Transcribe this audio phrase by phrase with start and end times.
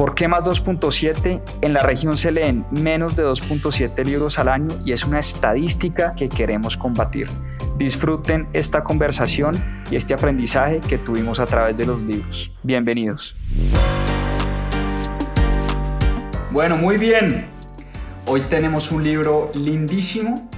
[0.00, 1.42] ¿Por qué más 2.7?
[1.60, 6.14] En la región se leen menos de 2.7 libros al año y es una estadística
[6.14, 7.28] que queremos combatir.
[7.76, 12.50] Disfruten esta conversación y este aprendizaje que tuvimos a través de los libros.
[12.62, 13.36] Bienvenidos.
[16.50, 17.50] Bueno, muy bien.
[18.24, 20.48] Hoy tenemos un libro lindísimo.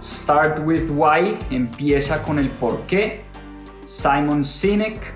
[0.00, 3.24] Start with Why, empieza con el por qué.
[3.84, 5.14] Simon Sinek.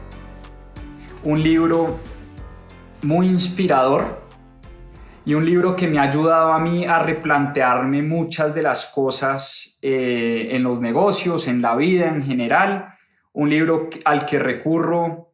[1.22, 1.96] Un libro
[3.04, 4.24] muy inspirador
[5.26, 9.78] y un libro que me ha ayudado a mí a replantearme muchas de las cosas
[9.80, 12.86] eh, en los negocios, en la vida en general.
[13.32, 15.32] Un libro al que recurro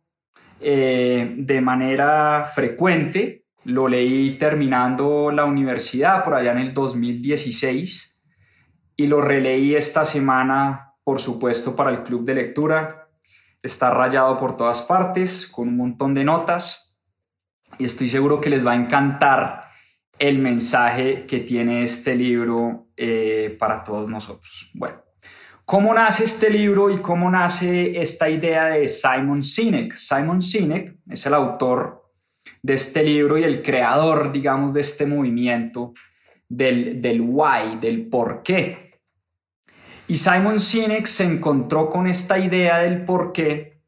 [0.61, 3.47] eh, de manera frecuente.
[3.65, 8.23] Lo leí terminando la universidad por allá en el 2016
[8.97, 13.09] y lo releí esta semana, por supuesto, para el club de lectura.
[13.61, 16.90] Está rayado por todas partes, con un montón de notas
[17.79, 19.71] y estoy seguro que les va a encantar
[20.19, 24.71] el mensaje que tiene este libro eh, para todos nosotros.
[24.75, 24.97] Bueno,
[25.65, 29.95] ¿cómo nace este libro y cómo nace esta idea de Simon Sinek?
[29.95, 32.13] Simon Sinek es el autor
[32.63, 35.95] de este libro y el creador, digamos, de este movimiento
[36.49, 39.01] del, del why, del por qué.
[40.07, 43.81] Y Simon Sinek se encontró con esta idea del por qué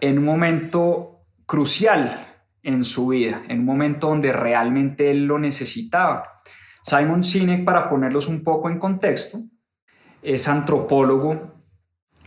[0.00, 2.33] en un momento crucial
[2.64, 6.24] en su vida, en un momento donde realmente él lo necesitaba.
[6.82, 9.38] Simon Sinek, para ponerlos un poco en contexto,
[10.22, 11.54] es antropólogo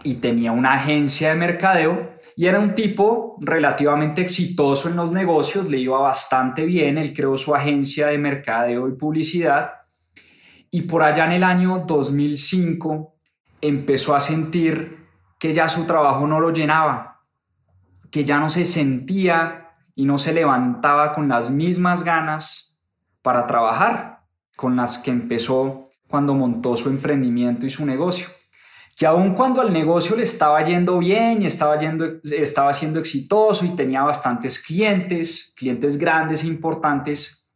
[0.04, 5.70] y tenía una agencia de mercadeo y era un tipo relativamente exitoso en los negocios,
[5.70, 9.72] le iba bastante bien, él creó su agencia de mercadeo y publicidad
[10.70, 13.16] y por allá en el año 2005
[13.62, 15.08] empezó a sentir
[15.40, 17.22] que ya su trabajo no lo llenaba,
[18.12, 19.67] que ya no se sentía
[19.98, 22.80] y no se levantaba con las mismas ganas
[23.24, 24.20] para trabajar
[24.56, 28.30] con las que empezó cuando montó su emprendimiento y su negocio.
[28.96, 33.66] Que aun cuando al negocio le estaba yendo bien y estaba, yendo, estaba siendo exitoso
[33.66, 37.50] y tenía bastantes clientes, clientes grandes e importantes,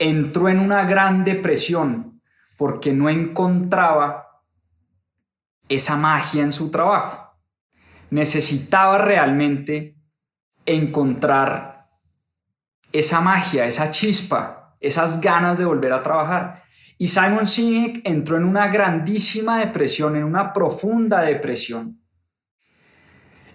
[0.00, 2.20] entró en una gran depresión
[2.58, 4.42] porque no encontraba
[5.68, 7.36] esa magia en su trabajo.
[8.10, 10.01] Necesitaba realmente
[10.66, 11.88] encontrar
[12.92, 16.62] esa magia, esa chispa, esas ganas de volver a trabajar.
[16.98, 21.98] Y Simon Sinek entró en una grandísima depresión, en una profunda depresión.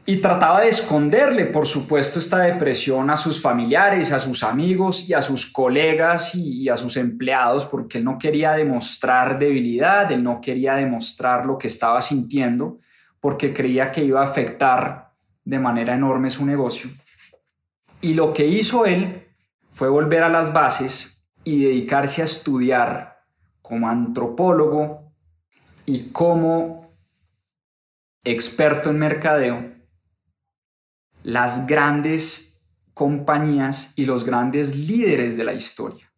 [0.05, 5.13] Y trataba de esconderle, por supuesto, esta depresión a sus familiares, a sus amigos y
[5.13, 10.39] a sus colegas y, a sus empleados, porque él no quería demostrar debilidad, él no
[10.39, 12.79] quería demostrar lo que estaba sintiendo,
[13.19, 15.06] porque creía que iba a afectar
[15.47, 16.89] de manera enorme su negocio.
[18.01, 19.27] Y lo que hizo él
[19.71, 23.21] fue volver a las bases y dedicarse a estudiar
[23.61, 25.13] como antropólogo
[25.85, 26.85] y como
[28.25, 29.71] experto en mercadeo
[31.23, 36.11] las grandes compañías y los grandes líderes de la historia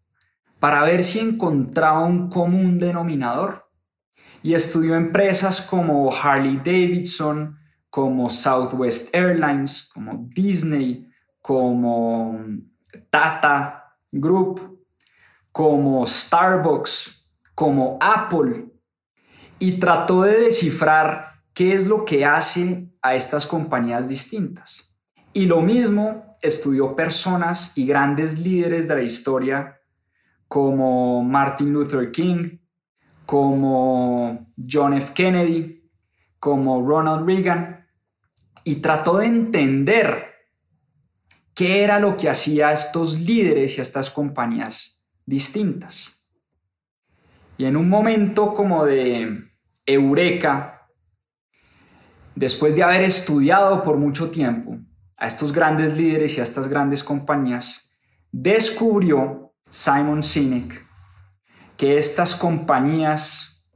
[0.60, 3.70] para ver si encontraba un común denominador.
[4.42, 7.59] Y estudió empresas como Harley Davidson,
[7.90, 11.08] como Southwest Airlines, como Disney,
[11.42, 12.40] como
[13.10, 14.80] Tata Group,
[15.52, 18.70] como Starbucks, como Apple,
[19.60, 24.98] y trató de descifrar qué es lo que hace a estas compañías distintas.
[25.34, 29.80] Y lo mismo estudió personas y grandes líderes de la historia
[30.48, 32.58] como Martin Luther King,
[33.26, 35.14] como John F.
[35.14, 35.92] Kennedy,
[36.40, 37.79] como Ronald Reagan,
[38.64, 40.30] y trató de entender
[41.54, 46.30] qué era lo que hacía a estos líderes y a estas compañías distintas.
[47.58, 49.44] Y en un momento como de
[49.86, 50.88] eureka,
[52.36, 54.78] después de haber estudiado por mucho tiempo
[55.18, 57.92] a estos grandes líderes y a estas grandes compañías,
[58.32, 60.88] descubrió Simon Sinek
[61.76, 63.70] que estas compañías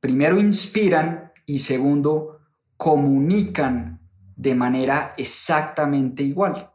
[0.00, 2.40] primero inspiran y segundo
[2.76, 4.05] comunican
[4.36, 6.70] de manera exactamente igual.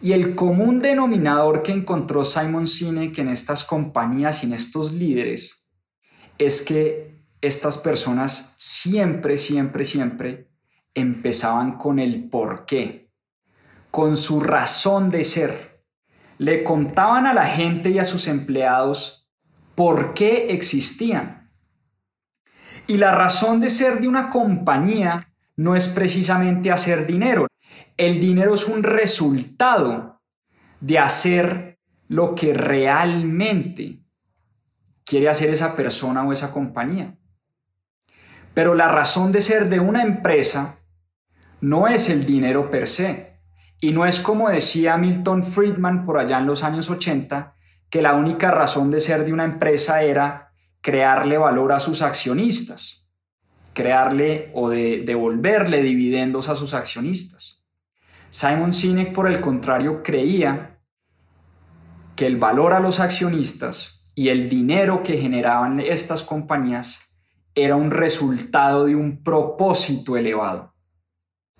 [0.00, 5.70] Y el común denominador que encontró Simon Sinek en estas compañías y en estos líderes
[6.38, 10.50] es que estas personas siempre, siempre, siempre
[10.94, 13.10] empezaban con el por qué,
[13.90, 15.84] con su razón de ser.
[16.38, 19.30] Le contaban a la gente y a sus empleados
[19.74, 21.50] por qué existían.
[22.86, 25.20] Y la razón de ser de una compañía
[25.56, 27.46] no es precisamente hacer dinero.
[27.96, 30.20] El dinero es un resultado
[30.80, 34.00] de hacer lo que realmente
[35.04, 37.16] quiere hacer esa persona o esa compañía.
[38.54, 40.78] Pero la razón de ser de una empresa
[41.60, 43.40] no es el dinero per se.
[43.80, 47.54] Y no es como decía Milton Friedman por allá en los años 80,
[47.90, 53.05] que la única razón de ser de una empresa era crearle valor a sus accionistas,
[53.76, 57.62] crearle o de devolverle dividendos a sus accionistas.
[58.30, 60.80] Simon Sinek, por el contrario, creía
[62.16, 67.20] que el valor a los accionistas y el dinero que generaban estas compañías
[67.54, 70.74] era un resultado de un propósito elevado,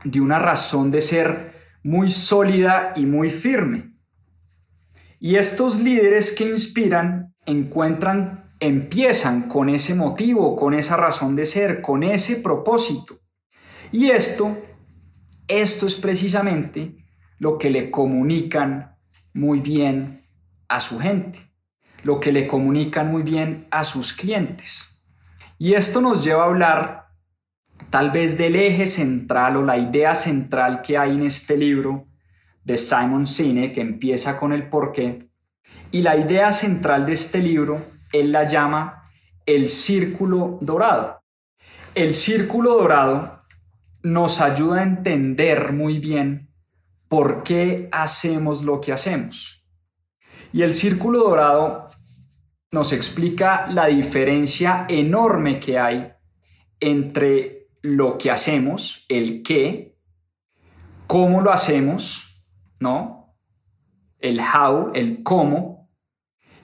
[0.03, 1.53] de una razón de ser
[1.83, 3.95] muy sólida y muy firme.
[5.21, 11.81] Y estos líderes que inspiran encuentran, empiezan con ese motivo, con esa razón de ser,
[11.81, 13.19] con ese propósito.
[13.93, 14.57] Y esto,
[15.49, 16.97] esto es precisamente
[17.39, 18.97] lo que le comunican
[19.33, 20.21] muy bien
[20.69, 21.39] a su gente,
[22.03, 25.01] lo que le comunican muy bien a sus clientes.
[25.59, 27.07] Y esto nos lleva a hablar
[27.91, 32.07] tal vez del eje central o la idea central que hay en este libro
[32.65, 35.19] de Simon Sinek, que empieza con el porqué.
[35.93, 37.81] Y la idea central de este libro,
[38.21, 39.03] él la llama
[39.45, 41.21] el círculo dorado.
[41.95, 43.43] El círculo dorado
[44.03, 46.53] nos ayuda a entender muy bien
[47.09, 49.65] por qué hacemos lo que hacemos.
[50.53, 51.87] Y el círculo dorado
[52.73, 56.13] nos explica la diferencia enorme que hay
[56.81, 59.97] entre lo que hacemos, el qué,
[61.07, 62.45] cómo lo hacemos,
[62.81, 63.35] ¿no?
[64.19, 65.86] El how, el cómo,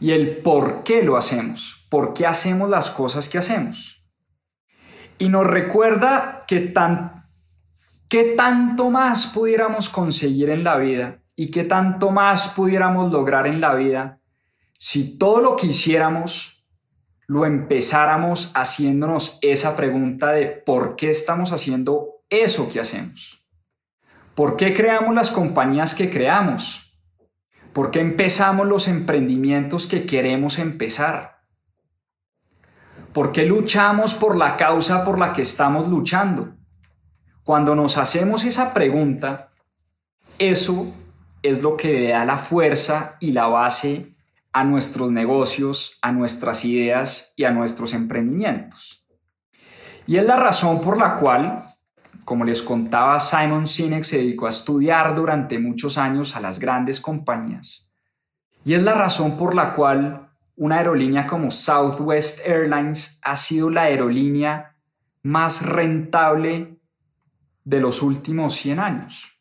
[0.03, 4.03] y el por qué lo hacemos, por qué hacemos las cosas que hacemos.
[5.17, 7.25] Y nos recuerda que tan,
[8.09, 13.61] qué tanto más pudiéramos conseguir en la vida y qué tanto más pudiéramos lograr en
[13.61, 14.19] la vida
[14.77, 16.67] si todo lo que hiciéramos
[17.29, 23.47] lo empezáramos haciéndonos esa pregunta de por qué estamos haciendo eso que hacemos.
[24.35, 26.82] ¿Por qué creamos las compañías que creamos?
[27.73, 31.41] ¿Por qué empezamos los emprendimientos que queremos empezar?
[33.15, 36.55] ¿Por qué luchamos por la causa por la que estamos luchando?
[37.45, 39.51] Cuando nos hacemos esa pregunta,
[40.39, 40.95] eso
[41.43, 44.15] es lo que da la fuerza y la base
[44.53, 49.07] a nuestros negocios, a nuestras ideas y a nuestros emprendimientos.
[50.07, 51.63] Y es la razón por la cual,
[52.25, 57.01] como les contaba, Simon Sinek se dedicó a estudiar durante muchos años a las grandes
[57.01, 57.91] compañías.
[58.65, 63.83] Y es la razón por la cual una aerolínea como Southwest Airlines ha sido la
[63.83, 64.77] aerolínea
[65.23, 66.79] más rentable
[67.65, 69.39] de los últimos 100 años.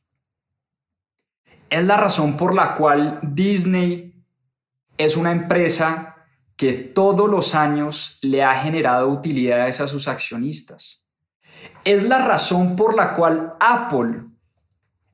[1.69, 4.26] Es la razón por la cual Disney
[4.97, 6.16] es una empresa
[6.56, 11.00] que todos los años le ha generado utilidades a sus accionistas.
[11.83, 14.23] Es la razón por la cual Apple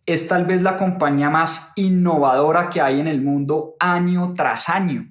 [0.06, 5.08] es tal vez la compañía más innovadora que hay en el mundo año tras año.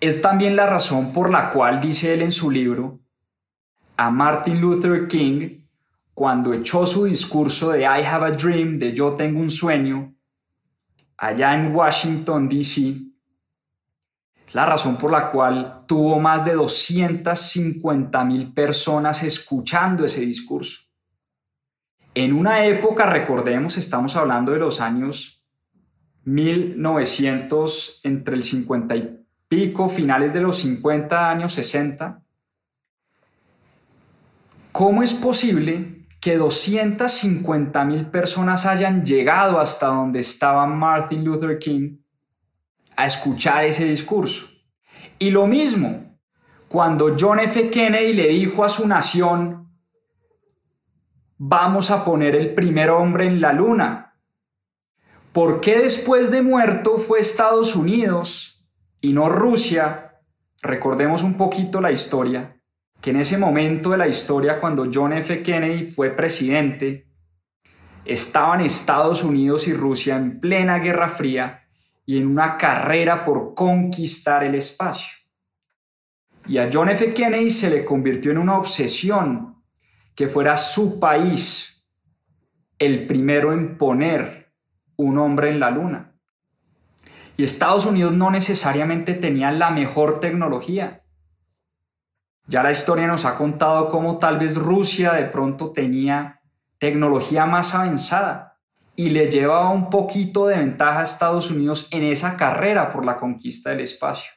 [0.00, 3.00] Es también la razón por la cual, dice él en su libro,
[3.96, 5.62] a Martin Luther King,
[6.12, 10.14] cuando echó su discurso de I have a dream, de yo tengo un sueño,
[11.16, 13.13] allá en Washington, D.C.,
[14.54, 20.82] la razón por la cual tuvo más de 250 mil personas escuchando ese discurso.
[22.14, 25.44] En una época, recordemos, estamos hablando de los años
[26.24, 32.22] 1900, entre el 50 y pico, finales de los 50 años 60.
[34.70, 42.03] ¿Cómo es posible que 250 mil personas hayan llegado hasta donde estaba Martin Luther King
[42.96, 44.48] a escuchar ese discurso.
[45.18, 46.18] Y lo mismo,
[46.68, 47.70] cuando John F.
[47.70, 49.70] Kennedy le dijo a su nación,
[51.38, 54.18] vamos a poner el primer hombre en la luna.
[55.32, 58.66] ¿Por qué después de muerto fue Estados Unidos
[59.00, 60.20] y no Rusia?
[60.62, 62.60] Recordemos un poquito la historia
[63.00, 65.42] que en ese momento de la historia, cuando John F.
[65.42, 67.06] Kennedy fue presidente,
[68.06, 71.63] estaban Estados Unidos y Rusia en plena Guerra Fría
[72.06, 75.18] y en una carrera por conquistar el espacio.
[76.46, 77.14] Y a John F.
[77.14, 79.62] Kennedy se le convirtió en una obsesión
[80.14, 81.86] que fuera su país
[82.78, 84.52] el primero en poner
[84.96, 86.12] un hombre en la luna.
[87.36, 91.00] Y Estados Unidos no necesariamente tenía la mejor tecnología.
[92.46, 96.42] Ya la historia nos ha contado cómo tal vez Rusia de pronto tenía
[96.78, 98.53] tecnología más avanzada
[98.96, 103.16] y le llevaba un poquito de ventaja a Estados Unidos en esa carrera por la
[103.16, 104.32] conquista del espacio.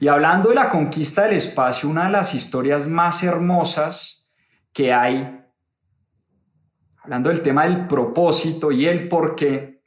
[0.00, 4.34] Y hablando de la conquista del espacio, una de las historias más hermosas
[4.72, 5.40] que hay,
[7.02, 9.82] hablando del tema del propósito y el por qué,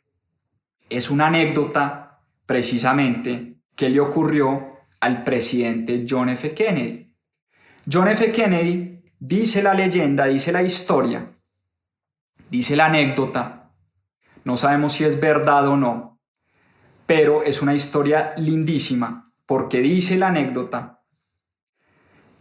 [0.90, 6.54] es una anécdota precisamente que le ocurrió al presidente John F.
[6.54, 7.14] Kennedy.
[7.92, 8.32] John F.
[8.32, 11.32] Kennedy dice la leyenda, dice la historia,
[12.50, 13.72] dice la anécdota,
[14.44, 16.20] no sabemos si es verdad o no,
[17.06, 21.02] pero es una historia lindísima porque dice la anécdota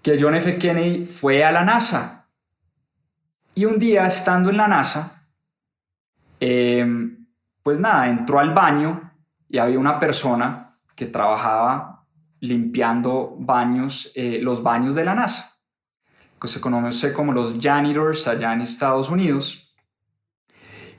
[0.02, 0.58] que John F.
[0.58, 2.28] Kennedy fue a la NASA
[3.54, 5.26] y un día estando en la NASA,
[6.38, 7.26] em,
[7.62, 9.12] pues nada, entró al baño
[9.48, 12.06] y había una persona que trabajaba
[12.40, 15.58] limpiando baños, eh, los baños de la NASA,
[16.40, 19.65] que se conoce como los janitors allá en Estados Unidos.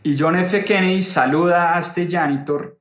[0.07, 0.63] Y John F.
[0.63, 2.79] Kennedy saluda a este janitor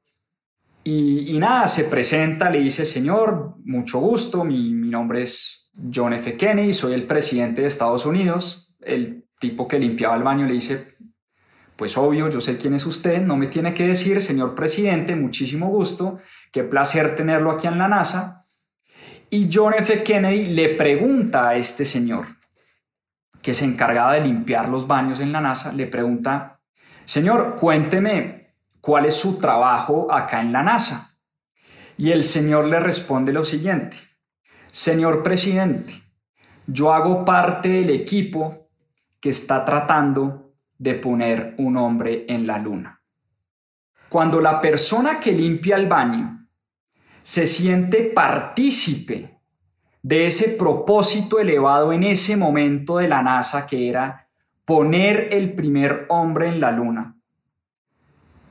[0.84, 6.36] y, nada, se presenta, le dice, señor, mucho gusto, mi, mi nombre es John F.
[6.36, 8.76] Kennedy, soy el presidente de Estados Unidos.
[8.80, 10.98] El tipo que limpiaba el baño le dice,
[11.74, 15.66] pues obvio, yo sé quién es usted, no me tiene que decir, señor presidente, muchísimo
[15.66, 16.20] gusto,
[16.52, 18.44] qué placer tenerlo aquí en la NASA.
[19.30, 20.04] Y John F.
[20.04, 22.26] Kennedy le pregunta a este señor,
[23.42, 26.55] que se encargaba de limpiar los baños en la NASA, le pregunta,
[27.06, 31.18] señor, cuénteme, ¿cuál es su trabajo acá en la NASA?
[31.96, 33.96] Y el señor le responde lo siguiente,
[34.66, 35.94] señor presidente,
[36.66, 38.68] yo hago parte del equipo
[39.20, 43.00] que está tratando de poner un hombre en la luna.
[44.08, 46.48] Cuando la persona que limpia el baño
[47.22, 49.40] se siente partícipe
[50.02, 54.25] de ese propósito elevado en ese momento de la NASA que era
[54.66, 57.16] poner el primer hombre en la luna,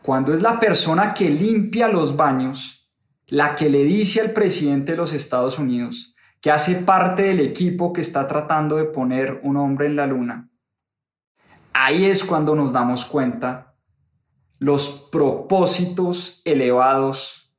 [0.02, 2.90] cuando es la persona que limpia los baños,
[3.28, 7.92] la que le dice al presidente de los Estados Unidos que hace parte del equipo
[7.92, 10.50] que está tratando de poner un hombre en la luna,
[11.74, 13.76] ahí es cuando nos damos cuenta
[14.58, 17.58] los propósitos elevados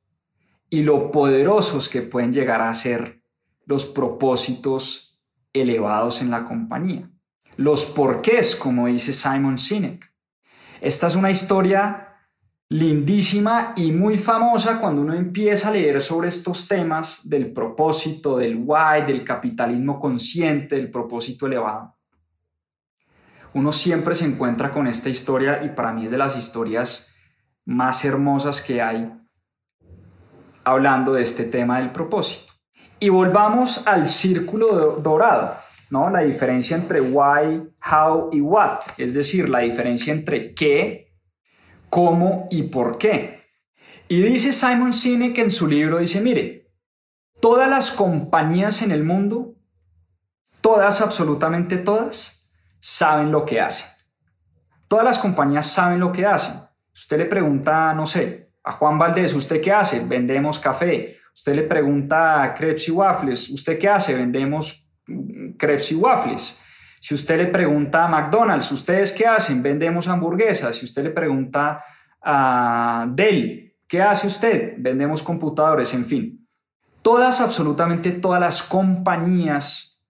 [0.69, 3.21] y lo poderosos que pueden llegar a ser
[3.65, 5.21] los propósitos
[5.53, 7.11] elevados en la compañía.
[7.57, 10.11] Los porqués, como dice Simon Sinek.
[10.79, 12.07] Esta es una historia
[12.69, 18.57] lindísima y muy famosa cuando uno empieza a leer sobre estos temas del propósito, del
[18.57, 21.95] why, del capitalismo consciente, del propósito elevado.
[23.53, 27.13] Uno siempre se encuentra con esta historia y para mí es de las historias
[27.65, 29.11] más hermosas que hay
[30.63, 32.53] hablando de este tema del propósito.
[32.99, 35.55] Y volvamos al círculo dorado,
[35.89, 36.09] ¿no?
[36.09, 41.07] La diferencia entre why, how y what, es decir, la diferencia entre qué
[41.89, 43.45] cómo y por qué.
[44.07, 46.71] Y dice Simon Sinek en su libro, dice, mire,
[47.41, 49.55] todas las compañías en el mundo,
[50.61, 53.89] todas, absolutamente todas, saben lo que hacen.
[54.87, 56.61] Todas las compañías saben lo que hacen.
[56.93, 59.99] Usted le pregunta, no sé, a Juan Valdés, ¿usted qué hace?
[59.99, 61.17] Vendemos café.
[61.33, 64.15] Usted le pregunta a Crepes y Waffles, ¿usted qué hace?
[64.15, 64.86] Vendemos
[65.57, 66.59] crepes y waffles.
[66.99, 69.61] Si usted le pregunta a McDonald's, ¿ustedes qué hacen?
[69.61, 70.75] Vendemos hamburguesas.
[70.75, 71.77] Si usted le pregunta
[72.21, 74.73] a Dell, ¿qué hace usted?
[74.77, 76.47] Vendemos computadores, en fin.
[77.01, 80.03] Todas, absolutamente todas las compañías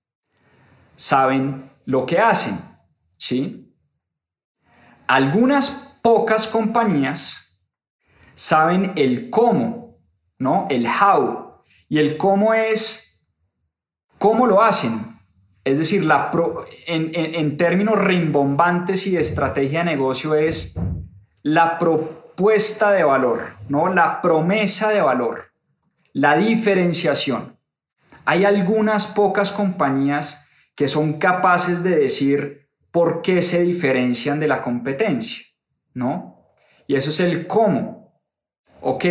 [0.96, 2.58] saben lo que hacen,
[3.18, 3.74] ¿sí?
[5.08, 7.64] Algunas pocas compañías
[8.34, 10.00] saben el cómo,
[10.38, 10.66] ¿no?
[10.70, 11.62] El how.
[11.88, 13.26] Y el cómo es
[14.18, 15.17] cómo lo hacen,
[15.72, 16.32] es decir, la
[16.86, 20.80] en, términos rimbombantes y de estrategia de negocio es
[21.44, 23.94] la propuesta de valor, ¿no?
[23.94, 25.52] la promesa de valor,
[26.14, 27.58] la diferenciación.
[28.24, 34.62] Hay algunas pocas compañías que son capaces de decir por qué se diferencian de la
[34.62, 35.46] competencia,
[35.94, 36.46] ¿no?
[36.88, 38.22] Y eso es el cómo.
[38.82, 39.06] Ok,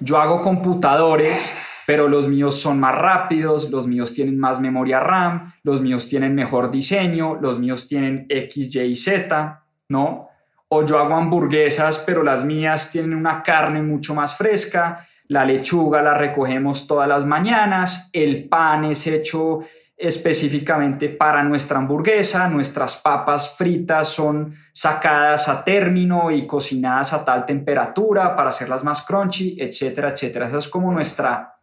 [0.00, 5.52] yo hago computadores pero los míos son más rápidos, los míos tienen más memoria RAM,
[5.62, 10.28] los míos tienen mejor diseño, los míos tienen X, Y, Z, ¿no?
[10.68, 16.02] O yo hago hamburguesas, pero las mías tienen una carne mucho más fresca, la lechuga
[16.02, 19.60] la recogemos todas las mañanas, el pan es hecho
[19.96, 27.46] específicamente para nuestra hamburguesa, nuestras papas fritas son sacadas a término y cocinadas a tal
[27.46, 30.48] temperatura para hacerlas más crunchy, etcétera, etcétera.
[30.48, 31.54] Esa es como nuestra,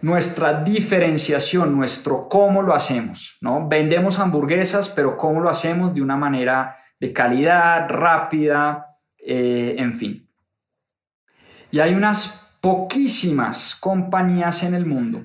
[0.00, 3.68] nuestra diferenciación, nuestro cómo lo hacemos, ¿no?
[3.68, 10.28] Vendemos hamburguesas, pero cómo lo hacemos de una manera de calidad, rápida, eh, en fin.
[11.70, 15.24] Y hay unas poquísimas compañías en el mundo,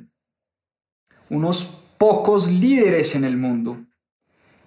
[1.29, 3.77] unos pocos líderes en el mundo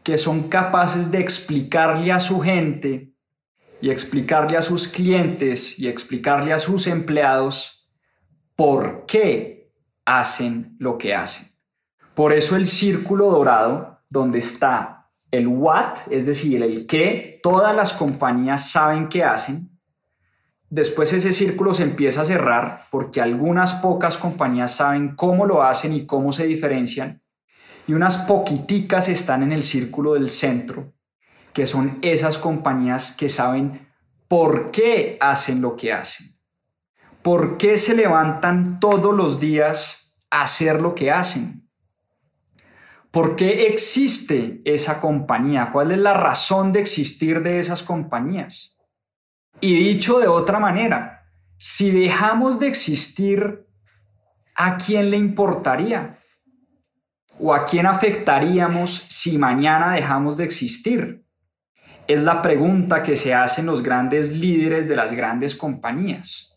[0.03, 3.13] que son capaces de explicarle a su gente
[3.81, 7.91] y explicarle a sus clientes y explicarle a sus empleados
[8.55, 9.56] por qué
[10.07, 11.49] hacen lo que hacen.
[12.15, 17.93] Por eso el círculo dorado, donde está el what, es decir, el qué, todas las
[17.93, 19.77] compañías saben que hacen,
[20.69, 25.93] Después ese círculo se empieza a cerrar porque algunas pocas compañías saben cómo lo hacen
[25.93, 27.23] y cómo se diferencian.
[27.87, 30.93] Y unas poquiticas están en el círculo del centro,
[31.53, 33.89] que son esas compañías que saben
[34.27, 36.36] por qué hacen lo que hacen,
[37.27, 41.69] por qué se levantan todos los días a hacer lo que hacen,
[43.11, 48.79] por qué existe esa compañía, cuál es la razón de existir de esas compañías.
[49.61, 51.27] Y dicho de otra manera,
[51.59, 53.67] si dejamos de existir,
[54.55, 56.17] ¿a quién le importaría?
[57.41, 61.27] ¿O a quién afectaríamos si mañana dejamos de existir?
[62.07, 66.53] Es la pregunta que se hacen los grandes líderes de las grandes compañías.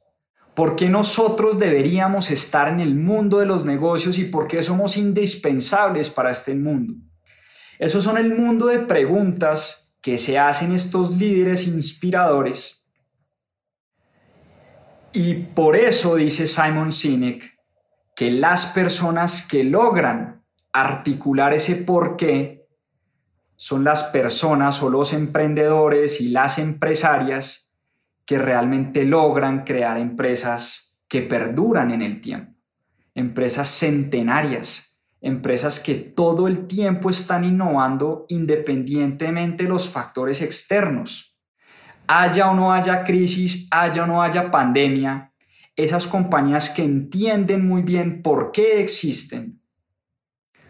[0.59, 4.97] ¿Por qué nosotros deberíamos estar en el mundo de los negocios y por qué somos
[4.97, 6.95] indispensables para este mundo?
[7.77, 12.85] Esos son el mundo de preguntas que se hacen estos líderes inspiradores.
[15.13, 17.57] Y por eso dice Simon Sinek
[18.13, 22.67] que las personas que logran articular ese por qué
[23.55, 27.68] son las personas o los emprendedores y las empresarias
[28.29, 32.53] que realmente logran crear empresas que perduran en el tiempo,
[33.15, 41.39] empresas centenarias, empresas que todo el tiempo están innovando independientemente de los factores externos.
[42.05, 45.33] Haya o no haya crisis, haya o no haya pandemia,
[45.75, 49.59] esas compañías que entienden muy bien por qué existen,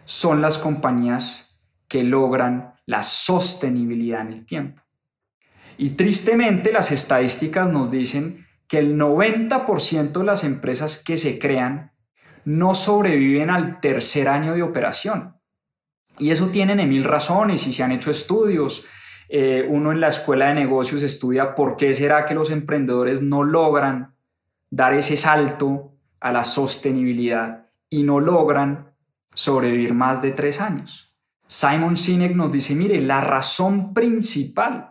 [0.06, 4.80] son las compañías que logran la sostenibilidad en el tiempo.
[5.80, 11.92] Y tristemente las estadísticas nos dicen que el 90% de las empresas que se crean
[12.44, 15.36] no sobreviven al tercer año de operación.
[16.18, 18.84] Y eso tienen mil razones y se han hecho estudios.
[19.30, 23.42] Eh, uno en la escuela de negocios estudia por qué será que los emprendedores no
[23.42, 24.14] logran
[24.68, 28.92] dar ese salto a la sostenibilidad y no logran
[29.32, 31.16] sobrevivir más de tres años.
[31.46, 34.89] Simon Sinek nos dice, mire, la razón principal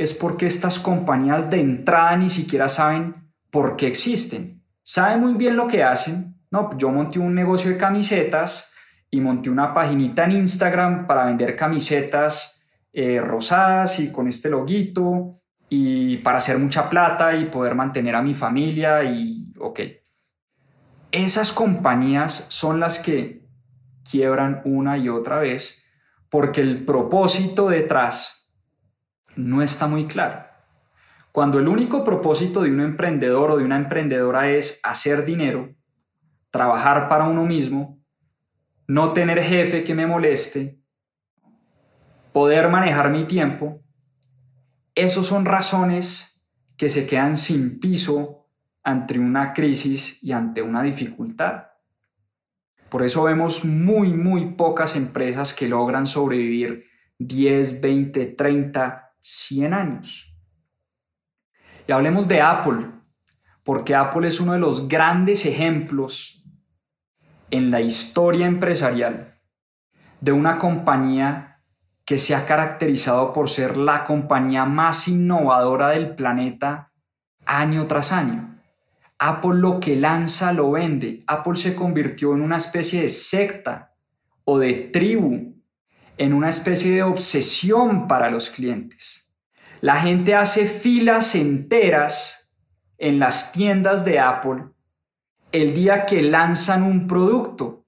[0.00, 4.64] es porque estas compañías de entrada ni siquiera saben por qué existen.
[4.82, 6.40] Saben muy bien lo que hacen.
[6.50, 8.72] No, yo monté un negocio de camisetas
[9.10, 12.62] y monté una paginita en Instagram para vender camisetas
[12.94, 15.34] eh, rosadas y con este loguito
[15.68, 19.80] y para hacer mucha plata y poder mantener a mi familia y ok.
[21.12, 23.44] Esas compañías son las que
[24.10, 25.84] quiebran una y otra vez
[26.30, 28.39] porque el propósito detrás
[29.46, 30.44] no está muy claro.
[31.32, 35.74] Cuando el único propósito de un emprendedor o de una emprendedora es hacer dinero,
[36.50, 38.00] trabajar para uno mismo,
[38.88, 40.80] no tener jefe que me moleste,
[42.32, 43.80] poder manejar mi tiempo,
[44.94, 46.44] esos son razones
[46.76, 48.48] que se quedan sin piso
[48.82, 51.64] ante una crisis y ante una dificultad.
[52.88, 56.86] Por eso vemos muy, muy pocas empresas que logran sobrevivir
[57.20, 60.34] 10, 20, 30, 100 años.
[61.86, 62.90] Y hablemos de Apple,
[63.62, 66.44] porque Apple es uno de los grandes ejemplos
[67.50, 69.34] en la historia empresarial
[70.20, 71.62] de una compañía
[72.04, 76.92] que se ha caracterizado por ser la compañía más innovadora del planeta
[77.46, 78.58] año tras año.
[79.18, 81.22] Apple lo que lanza lo vende.
[81.26, 83.94] Apple se convirtió en una especie de secta
[84.44, 85.59] o de tribu,
[86.20, 89.34] en una especie de obsesión para los clientes.
[89.80, 92.54] La gente hace filas enteras
[92.98, 94.64] en las tiendas de Apple
[95.50, 97.86] el día que lanzan un producto.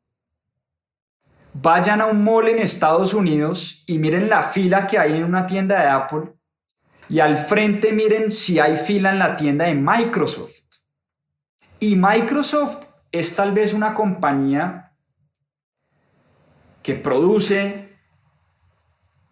[1.52, 5.46] Vayan a un mall en Estados Unidos y miren la fila que hay en una
[5.46, 6.32] tienda de Apple
[7.10, 10.78] y al frente miren si hay fila en la tienda de Microsoft
[11.80, 14.94] Y Microsoft es tal vez una compañía
[16.82, 17.91] que produce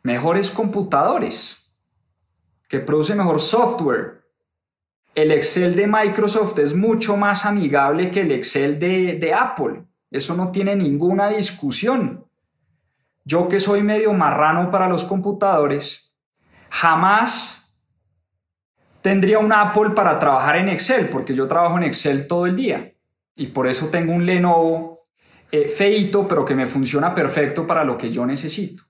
[0.03, 1.73] mejores computadores,
[2.69, 4.21] que produce mejor software.
[5.15, 9.85] El Excel de Microsoft es mucho más amigable que el Excel de, Apple.
[10.11, 12.25] Eso no tiene ninguna discusión.
[13.25, 16.15] Yo que soy medio marrano para los computadores,
[16.71, 17.77] jamás
[19.03, 22.93] tendría un Apple para trabajar en Excel, porque yo trabajo en Excel todo el día.
[23.35, 25.01] Y por eso tengo un Lenovo
[25.51, 28.85] eh, feito, pero que me funciona perfecto para lo que yo necesito.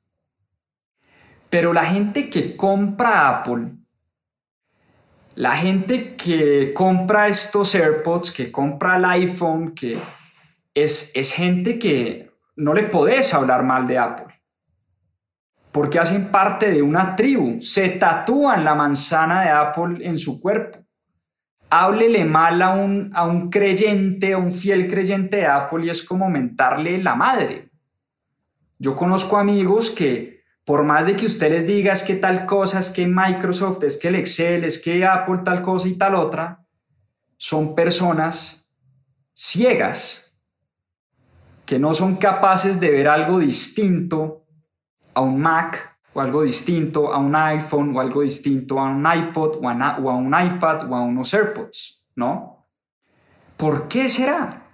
[1.50, 3.72] Pero la gente que compra Apple,
[5.34, 9.98] la gente que compra estos AirPods, que compra el iPhone, que
[10.74, 14.34] es, es gente que no le podés hablar mal de Apple.
[15.72, 20.78] Porque hacen parte de una tribu, se tatúan la manzana de Apple en su cuerpo.
[21.68, 26.02] Háblele mal a un, a un creyente, a un fiel creyente de Apple y es
[26.02, 27.70] como mentarle la madre.
[28.78, 30.39] Yo conozco amigos que
[30.70, 33.96] por más de que usted les diga es que tal cosa, es que Microsoft, es
[33.96, 36.64] que el Excel, es que Apple tal cosa y tal otra,
[37.36, 38.72] son personas
[39.32, 40.32] ciegas
[41.66, 44.46] que no son capaces de ver algo distinto
[45.12, 49.56] a un Mac o algo distinto a un iPhone o algo distinto a un iPod
[49.60, 52.68] o a, un iPad o a unos AirPods, ¿no?
[53.56, 54.70] ¿Por qué será?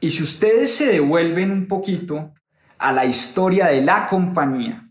[0.00, 2.34] Y si ustedes se devuelven un poquito
[2.78, 4.90] a la historia de la compañía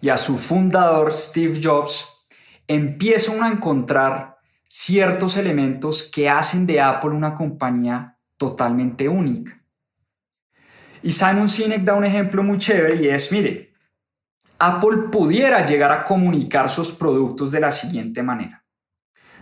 [0.00, 2.08] y a su fundador Steve Jobs,
[2.66, 9.62] empiezan a encontrar ciertos elementos que hacen de Apple una compañía totalmente única.
[11.02, 13.74] Y Simon Sinek da un ejemplo muy chévere y es, mire,
[14.58, 18.64] Apple pudiera llegar a comunicar sus productos de la siguiente manera.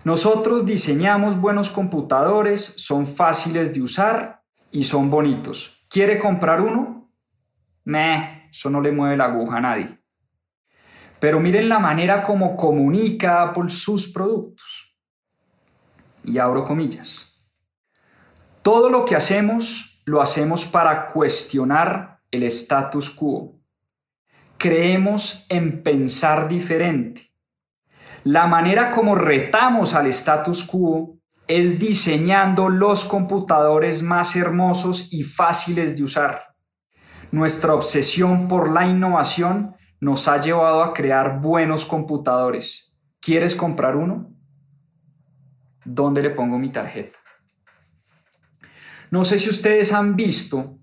[0.03, 5.85] Nosotros diseñamos buenos computadores, son fáciles de usar y son bonitos.
[5.91, 7.10] ¿Quiere comprar uno?
[7.95, 9.99] Eso no le mueve la aguja a nadie.
[11.19, 14.97] Pero miren la manera como comunica Apple sus productos.
[16.25, 17.43] Y abro comillas.
[18.63, 23.61] Todo lo que hacemos lo hacemos para cuestionar el status quo.
[24.59, 27.33] Creemos en pensar diferente.
[28.25, 35.97] La manera como retamos al status quo es diseñando los computadores más hermosos y fáciles
[35.97, 36.50] de usar.
[37.33, 42.97] Nuestra obsesión por la innovación nos ha llevado a crear buenos computadores.
[43.21, 44.33] ¿Quieres comprar uno?
[45.85, 47.19] ¿Dónde le pongo mi tarjeta?
[49.11, 50.79] No sé si ustedes han visto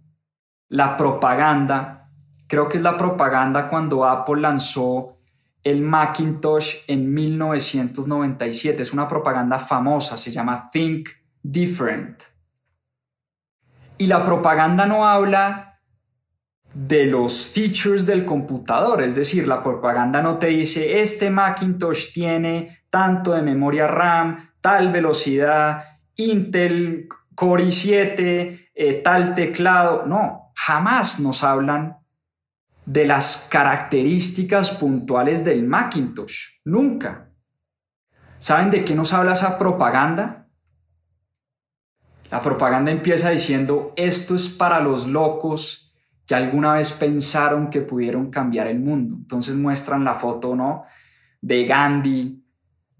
[0.69, 2.09] la propaganda,
[2.47, 5.17] creo que es la propaganda cuando Apple lanzó
[5.63, 8.83] el Macintosh en 1997.
[8.83, 11.09] Es una propaganda famosa, se llama Think
[11.41, 12.23] Different.
[13.97, 15.66] Y la propaganda no habla
[16.79, 22.83] de los features del computador, es decir, la propaganda no te dice, este Macintosh tiene
[22.91, 25.83] tanto de memoria RAM, tal velocidad,
[26.17, 30.05] Intel Core i7, eh, tal teclado.
[30.05, 31.97] No, jamás nos hablan
[32.85, 36.59] de las características puntuales del Macintosh.
[36.63, 37.31] Nunca.
[38.37, 40.47] ¿Saben de qué nos habla esa propaganda?
[42.29, 45.86] La propaganda empieza diciendo, esto es para los locos
[46.27, 49.15] que alguna vez pensaron que pudieron cambiar el mundo.
[49.15, 50.83] Entonces muestran la foto, ¿no?
[51.41, 52.43] De Gandhi,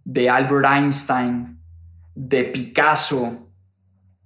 [0.05, 1.59] de Albert Einstein,
[2.15, 3.51] de Picasso,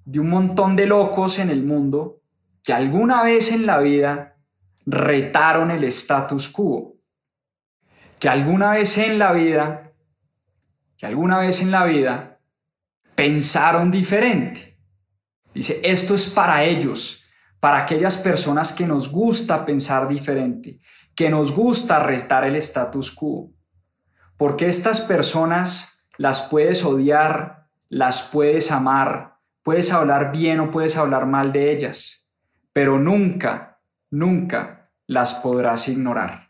[0.05, 2.21] de un montón de locos en el mundo
[2.63, 4.37] que alguna vez en la vida
[4.85, 6.95] retaron el status quo,
[8.19, 9.93] que alguna vez en la vida,
[10.95, 12.39] que alguna vez en la vida
[13.15, 14.77] pensaron diferente.
[15.55, 17.20] Dice, esto es para ellos,
[17.62, 20.82] para aquellas personas que nos gusta pensar diferente,
[21.15, 23.54] que nos gusta retar el status quo.
[24.36, 29.32] Porque estas personas las puedes odiar, las puedes amar,
[29.63, 32.32] Puedes hablar bien o puedes hablar mal de ellas,
[32.74, 36.50] pero nunca, nunca las podrás ignorar.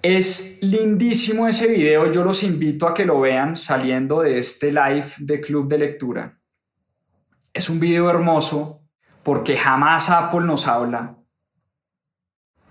[0.00, 5.06] Es lindísimo ese video, yo los invito a que lo vean saliendo de este live
[5.18, 6.40] de Club de Lectura.
[7.56, 8.82] Es un video hermoso
[9.22, 11.16] porque jamás Apple nos habla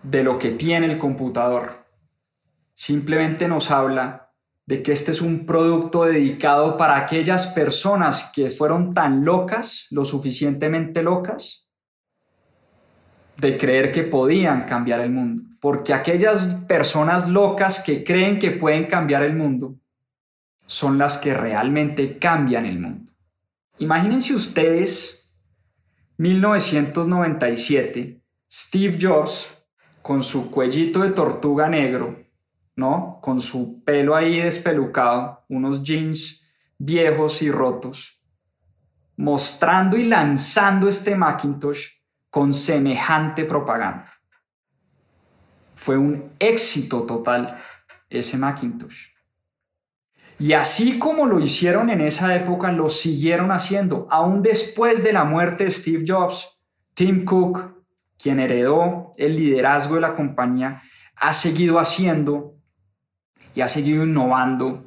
[0.04, 1.88] de lo que tiene el computador.
[2.76, 4.32] Simplemente nos habla
[4.68, 10.06] de que este es un producto dedicado para aquellas personas que fueron tan locas, lo
[10.06, 11.68] suficientemente locas,
[13.38, 15.42] de creer que podían cambiar el mundo.
[15.60, 19.78] Porque aquellas personas locas que creen que pueden cambiar el mundo,
[20.68, 23.15] son las que realmente cambian el mundo.
[23.78, 25.30] Imagínense ustedes,
[26.18, 29.52] 1997, Steve Jobs
[30.02, 32.26] con su cuellito de tortuga negro,
[32.76, 33.20] ¿no?
[33.22, 38.24] Con su pelo ahí despelucado, unos jeans viejos y rotos,
[39.18, 41.88] mostrando y lanzando este Macintosh
[42.30, 44.12] con semejante propaganda.
[45.74, 47.58] Fue un éxito total
[48.10, 49.15] ese Macintosh.
[50.38, 54.08] Y así como lo hicieron en esa época, lo siguieron haciendo.
[54.10, 56.60] Aún después de la muerte de Steve Jobs,
[56.94, 57.74] Tim Cook,
[58.18, 60.82] quien heredó el liderazgo de la compañía,
[61.16, 62.56] ha seguido haciendo
[63.54, 64.84] y ha seguido innovando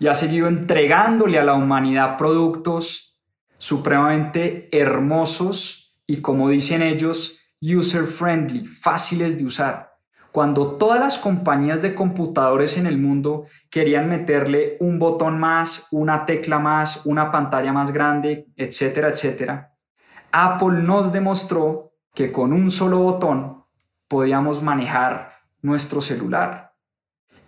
[0.00, 3.20] y ha seguido entregándole a la humanidad productos
[3.58, 9.89] supremamente hermosos y como dicen ellos, user friendly, fáciles de usar.
[10.32, 16.24] Cuando todas las compañías de computadores en el mundo querían meterle un botón más, una
[16.24, 19.74] tecla más, una pantalla más grande, etcétera, etcétera,
[20.30, 23.64] Apple nos demostró que con un solo botón
[24.06, 25.30] podíamos manejar
[25.62, 26.74] nuestro celular.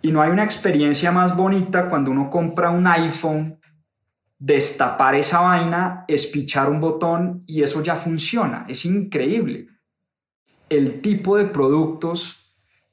[0.01, 3.59] Y no hay una experiencia más bonita cuando uno compra un iPhone,
[4.37, 8.65] destapar esa vaina, espichar un botón y eso ya funciona.
[8.67, 9.67] Es increíble.
[10.67, 12.42] El tipo de productos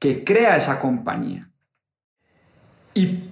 [0.00, 1.48] que crea esa compañía.
[2.94, 3.30] Y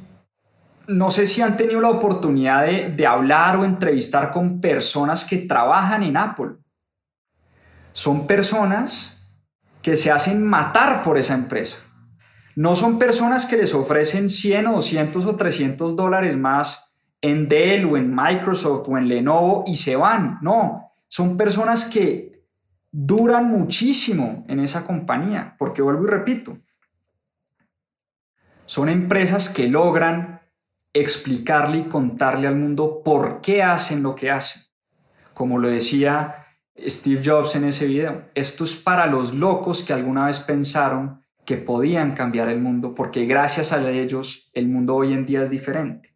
[0.86, 6.02] no sé si han tenido la oportunidad de, hablar o entrevistar con personas que trabajan
[6.02, 6.56] en Apple.
[7.92, 9.34] Son personas
[9.82, 11.78] que se hacen matar por esa empresa.
[12.54, 17.86] No son personas que les ofrecen 100 o 200 o 300 dólares más en Dell
[17.86, 20.38] o en Microsoft o en Lenovo y se van.
[20.42, 22.37] No, son personas que
[22.90, 26.58] duran muchísimo en esa compañía, porque vuelvo y repito,
[28.64, 30.42] son empresas que logran
[30.92, 34.62] explicarle y contarle al mundo por qué hacen lo que hacen.
[35.34, 36.46] Como lo decía
[36.76, 41.56] Steve Jobs en ese video, esto es para los locos que alguna vez pensaron que
[41.56, 46.14] podían cambiar el mundo, porque gracias a ellos el mundo hoy en día es diferente.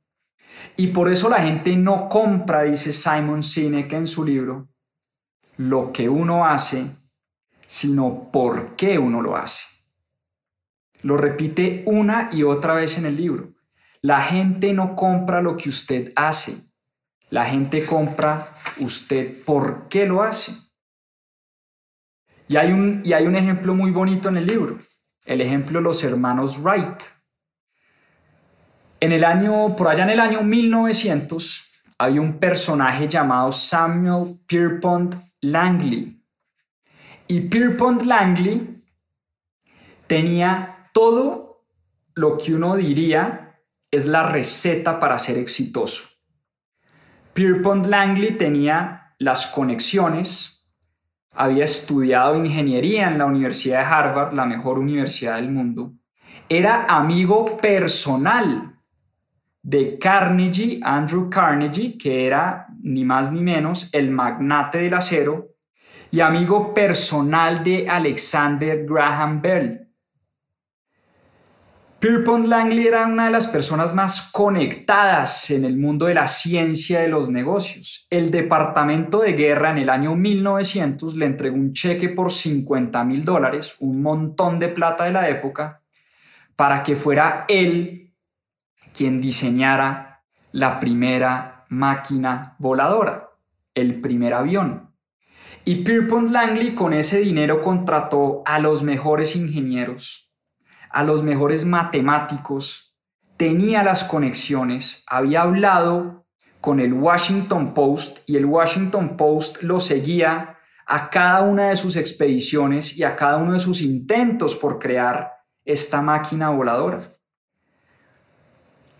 [0.77, 4.69] Y por eso la gente no compra, dice Simon Sinek en su libro,
[5.69, 6.97] lo que uno hace,
[7.67, 9.67] sino por qué uno lo hace.
[11.03, 13.55] Lo repite una y otra vez en el libro.
[14.01, 16.57] La gente no compra lo que usted hace.
[17.31, 18.47] La gente compra
[18.79, 20.55] usted por qué lo hace.
[22.49, 24.79] Y hay un, y hay un ejemplo muy bonito en el libro.
[25.25, 27.01] El ejemplo de los hermanos Wright.
[29.01, 31.72] En el año, por allá en el año 1900,
[32.03, 36.21] había un personaje llamado Samuel Pierpont Langley.
[37.29, 38.77] Y Pierpont Langley
[40.09, 41.65] tenía todo
[42.17, 46.09] lo que uno diría es la receta para ser exitoso.
[47.35, 50.75] Pierpont Langley tenía las conexiones,
[51.35, 55.93] había estudiado ingeniería en la Universidad de Harvard, la mejor universidad del mundo,
[56.49, 58.72] era amigo personal
[59.63, 65.55] de Carnegie, Andrew Carnegie, que era ni más ni menos el magnate del acero,
[66.11, 69.89] y amigo personal de Alexander Graham Bell.
[72.03, 77.01] Pierpont Langley era una de las personas más conectadas en el mundo de la ciencia
[77.01, 78.09] de los negocios.
[78.11, 83.25] El Departamento de Guerra en el año 1900 le entregó un cheque por 50 mil
[83.25, 85.81] dólares, un montón de plata de la época,
[86.57, 88.12] para que fuera él
[88.95, 93.31] quien diseñara la primera máquina voladora,
[93.75, 94.95] el primer avión.
[95.65, 100.33] Y Pierpont Langley con ese dinero contrató a los mejores ingenieros,
[100.91, 102.99] a los mejores matemáticos,
[103.37, 106.27] tenía las conexiones, había hablado
[106.61, 111.97] con el Washington Post y el Washington Post lo seguía a cada una de sus
[111.97, 115.33] expediciones y a cada uno de sus intentos por crear
[115.65, 117.01] esta máquina voladora.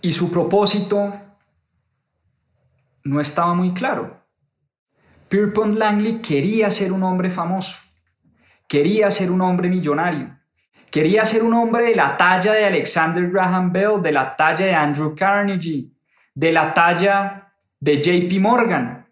[0.03, 1.13] Y su propósito
[3.05, 4.21] no estaba muy claro.
[5.29, 7.79] Pierpont Langley quería ser un hombre famoso,
[8.69, 10.37] quería ser un hombre millonario,
[10.91, 14.75] quería ser un hombre de la talla de Alexander Graham Bell, de la talla de
[14.75, 15.91] Andrew Carnegie,
[16.35, 19.07] de la talla de JP Morgan,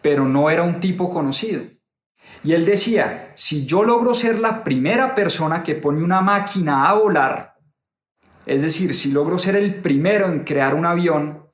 [0.00, 1.62] pero no era un tipo conocido.
[2.44, 6.94] Y él decía, si yo logro ser la primera persona que pone una máquina a
[6.94, 7.55] volar,
[8.46, 11.44] es decir, si logro ser el primero en crear un avión,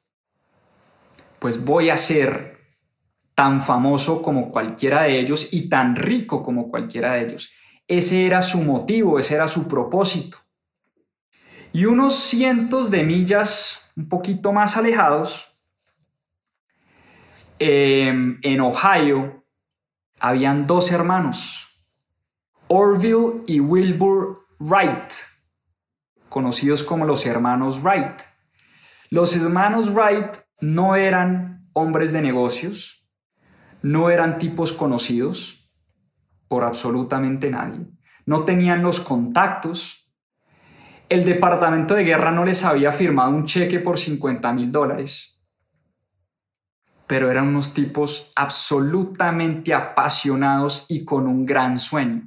[1.38, 2.52] pues voy a ser
[3.34, 7.52] tan famoso como cualquiera de ellos y tan rico como cualquiera de ellos.
[7.88, 10.36] Ese era su motivo, ese era su propósito.
[11.72, 15.48] Y unos cientos de millas un poquito más alejados,
[17.58, 19.44] em, en Ohio,
[20.20, 21.82] habían dos hermanos,
[22.68, 25.12] Orville y Wilbur Wright,
[26.32, 28.22] conocidos como los hermanos Wright.
[29.10, 33.06] Los hermanos Wright no eran hombres de negocios,
[33.82, 35.70] no eran tipos conocidos
[36.48, 37.86] por absolutamente nadie,
[38.24, 40.10] no tenían los contactos.
[41.10, 45.44] El Departamento de Guerra no les había firmado un cheque por 50 mil dólares,
[47.06, 52.22] pero eran unos tipos absolutamente apasionados y con un gran sueño,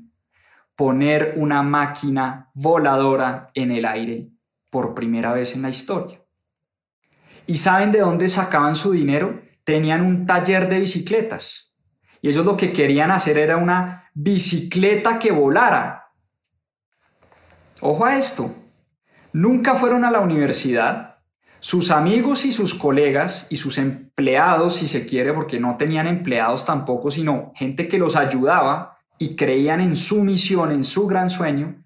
[0.75, 4.29] poner una máquina voladora en el aire
[4.69, 6.21] por primera vez en la historia.
[7.47, 9.41] ¿Y saben de dónde sacaban su dinero?
[9.63, 11.75] Tenían un taller de bicicletas.
[12.21, 16.11] Y ellos lo que querían hacer era una bicicleta que volara.
[17.81, 18.53] Ojo a esto.
[19.31, 21.19] Nunca fueron a la universidad.
[21.59, 26.65] Sus amigos y sus colegas y sus empleados, si se quiere, porque no tenían empleados
[26.65, 31.83] tampoco, sino gente que los ayudaba y creían en su misión, en su gran sueño,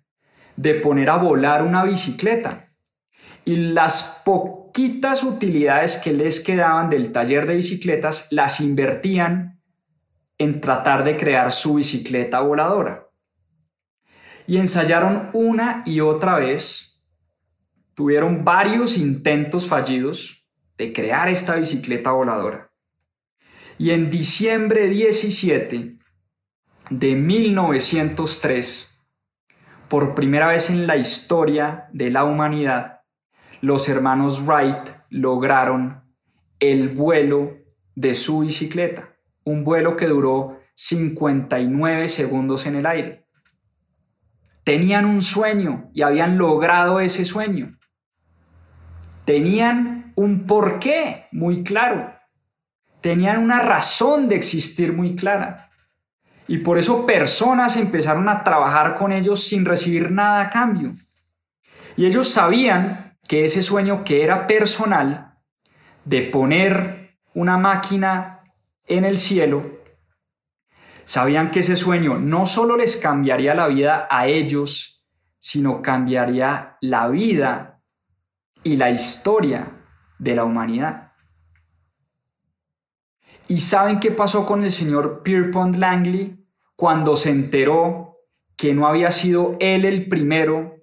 [0.55, 2.73] de poner a volar una bicicleta.
[3.45, 9.61] Y las poquitas utilidades que les quedaban del taller de bicicletas las invertían
[10.37, 13.07] en tratar de crear su bicicleta voladora.
[14.47, 17.01] Y ensayaron una y otra vez,
[17.93, 22.71] tuvieron varios intentos fallidos de crear esta bicicleta voladora.
[23.77, 25.98] Y en diciembre 17
[26.89, 29.05] de 1903,
[29.87, 33.01] por primera vez en la historia de la humanidad,
[33.61, 36.03] los hermanos Wright lograron
[36.59, 37.57] el vuelo
[37.95, 43.27] de su bicicleta, un vuelo que duró 59 segundos en el aire.
[44.63, 47.77] Tenían un sueño y habían logrado ese sueño.
[49.25, 52.13] Tenían un porqué muy claro.
[53.01, 55.68] Tenían una razón de existir muy clara.
[56.49, 60.89] Y por eso personas empezaron a trabajar con ellos sin recibir nada a cambio.
[61.95, 65.37] Y ellos sabían que ese sueño que era personal
[66.05, 68.41] de poner una máquina
[68.87, 69.77] en el cielo,
[71.03, 75.05] sabían que ese sueño no solo les cambiaría la vida a ellos,
[75.37, 77.79] sino cambiaría la vida
[78.63, 79.67] y la historia
[80.17, 81.11] de la humanidad.
[83.47, 86.38] ¿Y saben qué pasó con el señor Pierpont Langley
[86.79, 88.21] cuando se enteró
[88.55, 90.77] que no había sido él el primero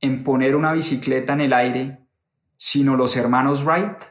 [0.00, 2.06] en poner una bicicleta en el aire,
[2.56, 4.02] sino los hermanos Wright.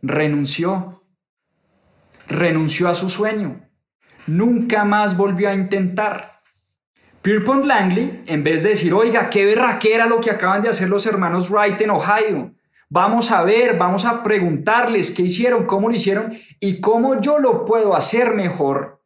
[0.00, 1.02] Renunció.
[2.28, 3.68] Renunció a su sueño.
[4.28, 6.38] Nunca más volvió a intentar.
[7.20, 11.04] Pierpont Langley, en vez de decir, oiga, qué berraquera lo que acaban de hacer los
[11.04, 12.54] hermanos Wright en Ohio,
[12.88, 17.64] vamos a ver, vamos a preguntarles qué hicieron, cómo lo hicieron y cómo yo lo
[17.64, 19.01] puedo hacer mejor.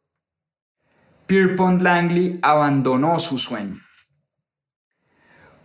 [1.27, 3.81] Pierpont Langley abandonó su sueño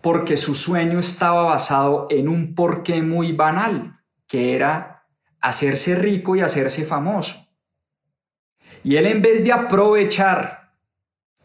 [0.03, 5.07] porque su sueño estaba basado en un porqué muy banal, que era
[5.41, 7.47] hacerse rico y hacerse famoso.
[8.83, 10.73] Y él en vez de aprovechar,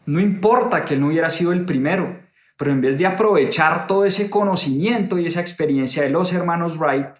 [0.06, 2.20] no importa que él no hubiera sido el primero,
[2.56, 7.10] pero en vez de aprovechar todo ese conocimiento y esa experiencia de los hermanos Wright,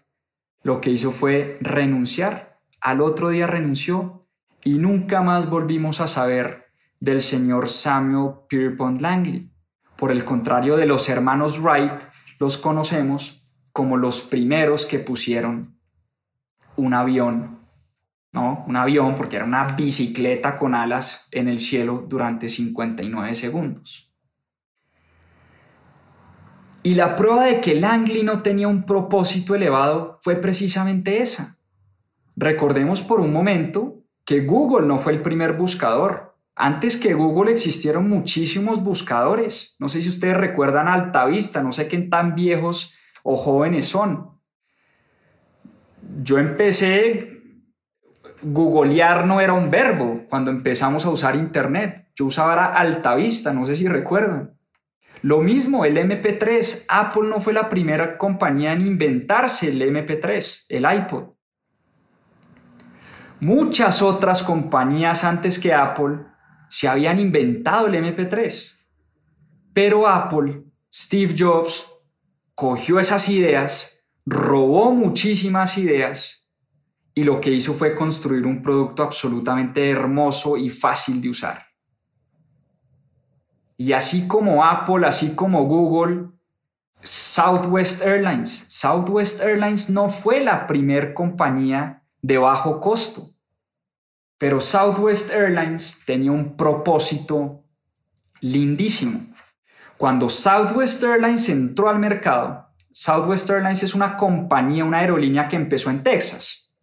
[0.64, 2.58] lo que hizo fue renunciar.
[2.80, 4.26] Al otro día renunció
[4.64, 6.67] y nunca más volvimos a saber
[7.00, 9.50] del señor Samuel Pierpont Langley.
[9.96, 12.00] Por el contrario de los hermanos Wright,
[12.38, 15.78] los conocemos como los primeros que pusieron
[16.76, 17.60] un avión,
[18.32, 18.64] ¿no?
[18.66, 24.08] Un avión porque era una bicicleta con alas en el cielo durante 59 segundos.
[26.82, 31.58] Y la prueba de que Langley no tenía un propósito elevado fue precisamente esa.
[32.36, 36.27] Recordemos por un momento que Google no fue el primer buscador.
[36.60, 39.76] Antes que Google existieron muchísimos buscadores.
[39.78, 44.40] No sé si ustedes recuerdan Altavista, no sé qué tan viejos o jóvenes son.
[46.20, 47.42] Yo empecé,
[48.42, 52.08] googlear no era un verbo cuando empezamos a usar Internet.
[52.16, 54.58] Yo usaba Altavista, no sé si recuerdan.
[55.22, 56.86] Lo mismo, el MP3.
[56.88, 61.34] Apple no fue la primera compañía en inventarse el MP3, el iPod.
[63.38, 66.27] Muchas otras compañías antes que Apple
[66.68, 68.78] se habían inventado el MP3.
[69.72, 71.86] Pero Apple, Steve Jobs,
[72.54, 76.50] cogió esas ideas, robó muchísimas ideas
[77.14, 81.66] y lo que hizo fue construir un producto absolutamente hermoso y fácil de usar.
[83.76, 86.30] Y así como Apple, así como Google,
[87.02, 88.66] Southwest Airlines.
[88.68, 93.30] Southwest Airlines no fue la primer compañía de bajo costo,
[94.38, 97.64] pero Southwest Airlines tenía un propósito
[98.40, 99.20] lindísimo.
[99.96, 105.90] Cuando Southwest Airlines entró al mercado, Southwest Airlines es una compañía, una aerolínea que empezó
[105.90, 106.76] en Texas.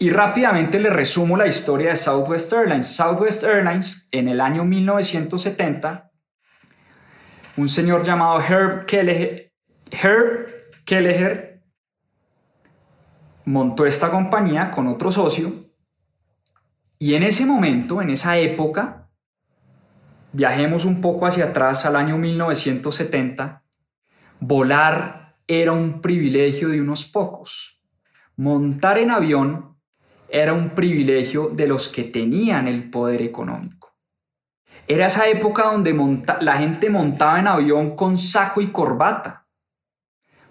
[0.00, 2.96] Y rápidamente le resumo la historia de Southwest Airlines.
[2.96, 6.10] Southwest Airlines en el año 1970,
[7.56, 9.52] un señor llamado Herb Kelleher,
[9.92, 10.50] Herb
[10.84, 11.62] Kelleher
[13.44, 15.63] montó esta compañía con otro socio
[17.04, 19.04] y en ese momento, en esa época,
[20.34, 23.62] Viajemos un poco hacia atrás al año 1970.
[24.40, 27.80] Volar era un privilegio de unos pocos.
[28.34, 29.76] Montar en avión
[30.28, 33.94] era un privilegio de los que tenían el poder económico.
[34.88, 35.94] Era esa época donde
[36.40, 39.46] la gente montaba en avión con saco y corbata,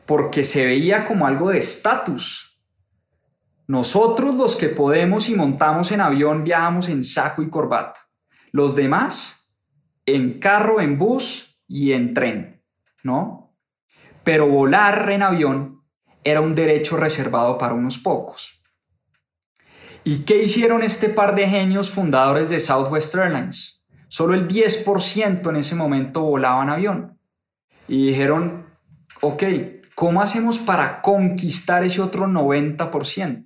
[0.06, 2.53] porque se veía como algo de estatus.
[3.74, 8.01] Nosotros los que podemos y montamos en avión viajamos en saco y corbata.
[8.51, 9.57] Los demás
[10.05, 12.61] en carro, en bus y en tren,
[13.01, 13.55] ¿no?
[14.24, 15.82] Pero volar en avión
[16.24, 18.61] era un derecho reservado para unos pocos.
[20.03, 23.84] ¿Y qué hicieron este par de genios fundadores de Southwest Airlines?
[24.07, 27.19] Solo el 10% en ese momento volaba en avión.
[27.88, 28.67] Y dijeron,
[29.21, 29.43] ok,
[29.95, 33.45] ¿cómo hacemos para conquistar ese otro 90%?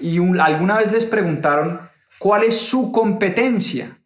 [0.00, 1.80] Y alguna vez les preguntaron,
[2.18, 3.98] ¿cuál es su competencia?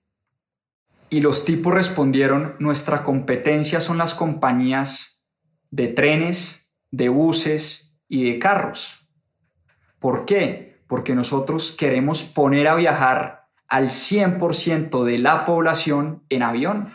[1.08, 5.24] Y los tipos respondieron, nuestra competencia son las compañías
[5.70, 9.08] de trenes, de buses y de carros.
[9.98, 10.82] ¿Por qué?
[10.86, 16.92] Porque nosotros queremos poner a viajar al 100% de la población en avión.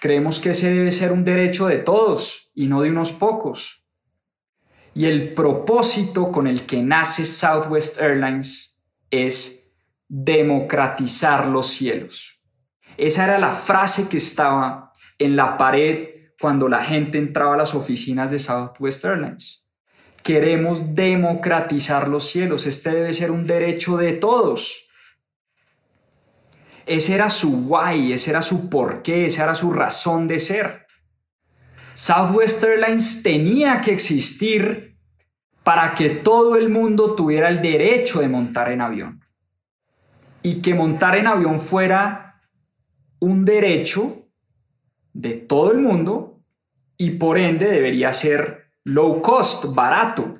[0.00, 3.83] Creemos que ese debe ser un derecho de todos y no de unos pocos.
[4.94, 8.80] Y el propósito con el que nace Southwest Airlines
[9.10, 9.72] es
[10.08, 12.40] democratizar los cielos.
[12.96, 16.08] Esa era la frase que estaba en la pared
[16.40, 19.66] cuando la gente entraba a las oficinas de Southwest Airlines.
[20.22, 22.66] Queremos democratizar los cielos.
[22.66, 24.88] Este debe ser un derecho de todos.
[26.86, 30.83] Ese era su why, ese era su porqué, esa era su razón de ser.
[31.94, 34.98] Southwest Airlines tenía que existir
[35.62, 39.24] para que todo el mundo tuviera el derecho de montar en avión.
[40.42, 42.42] Y que montar en avión fuera
[43.20, 44.28] un derecho
[45.14, 46.42] de todo el mundo
[46.98, 50.34] y por ende debería ser low cost, barato.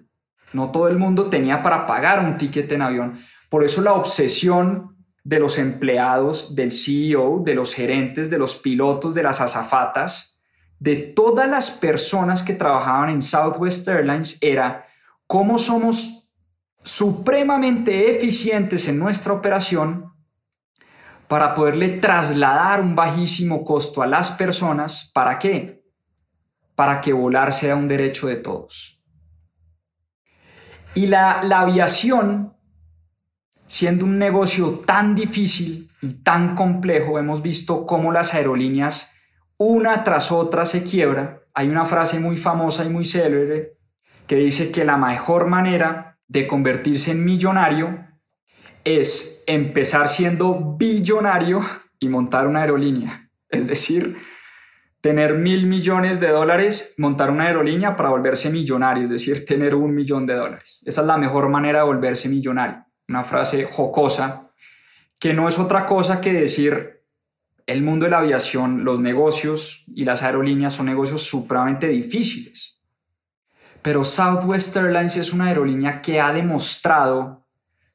[0.53, 3.19] No todo el mundo tenía para pagar un ticket en avión.
[3.49, 9.15] Por eso la obsesión de los empleados, del CEO, de los gerentes, de los pilotos,
[9.15, 10.34] de las azafatas,
[10.79, 14.87] de todas las personas que trabajaban en Southwest Airlines era
[15.27, 16.35] cómo somos
[16.83, 20.13] supremamente eficientes en nuestra operación
[21.29, 25.11] para poderle trasladar un bajísimo costo a las personas.
[25.15, 25.83] ¿Para qué?
[26.75, 29.03] Para que volar sea un derecho de todos.
[30.95, 32.55] Y la, la aviación,
[33.67, 39.14] siendo un negocio tan difícil y tan complejo, hemos visto cómo las aerolíneas
[39.59, 41.43] una tras otra se quiebra.
[41.55, 43.77] Hay una frase muy famosa y muy célebre
[44.27, 48.09] que dice que la mejor manera de convertirse en millonario
[48.85, 51.61] es empezar siendo billonario
[51.99, 53.31] y montar una aerolínea.
[53.49, 54.17] Es decir,
[55.01, 59.95] tener mil millones de dólares, montar una aerolínea para volverse millonario, es decir, tener un
[59.95, 60.83] millón de dólares.
[60.87, 62.85] Esa es la mejor manera de volverse millonario.
[63.09, 64.51] Una frase jocosa
[65.19, 67.04] que no es otra cosa que decir
[67.67, 72.83] el mundo de la aviación, los negocios y las aerolíneas son negocios supremamente difíciles.
[73.81, 77.47] Pero Southwest Airlines es una aerolínea que ha demostrado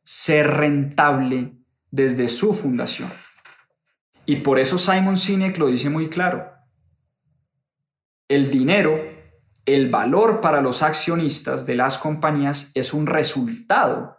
[0.04, 1.54] ser rentable
[1.92, 3.10] desde su fundación.
[4.26, 6.52] Y por eso Simon Sinek lo dice muy claro.
[8.28, 9.00] El dinero,
[9.66, 14.18] el valor para los accionistas de las compañías es un resultado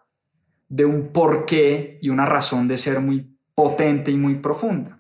[0.69, 5.00] de un porqué y una razón de ser muy potente y muy profunda.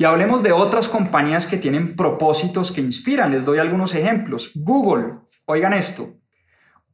[0.00, 3.32] Y hablemos de otras compañías que tienen propósitos que inspiran.
[3.32, 4.52] Les doy algunos ejemplos.
[4.54, 5.10] Google,
[5.44, 6.14] oigan esto,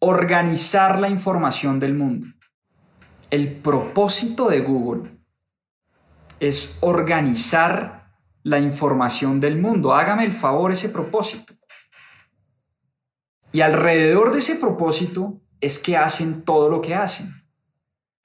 [0.00, 2.26] organizar la información del mundo.
[3.30, 5.08] El propósito de Google
[6.40, 8.10] es organizar
[8.42, 9.94] la información del mundo.
[9.94, 11.54] Hágame el favor ese propósito.
[13.52, 17.32] Y alrededor de ese propósito es que hacen todo lo que hacen.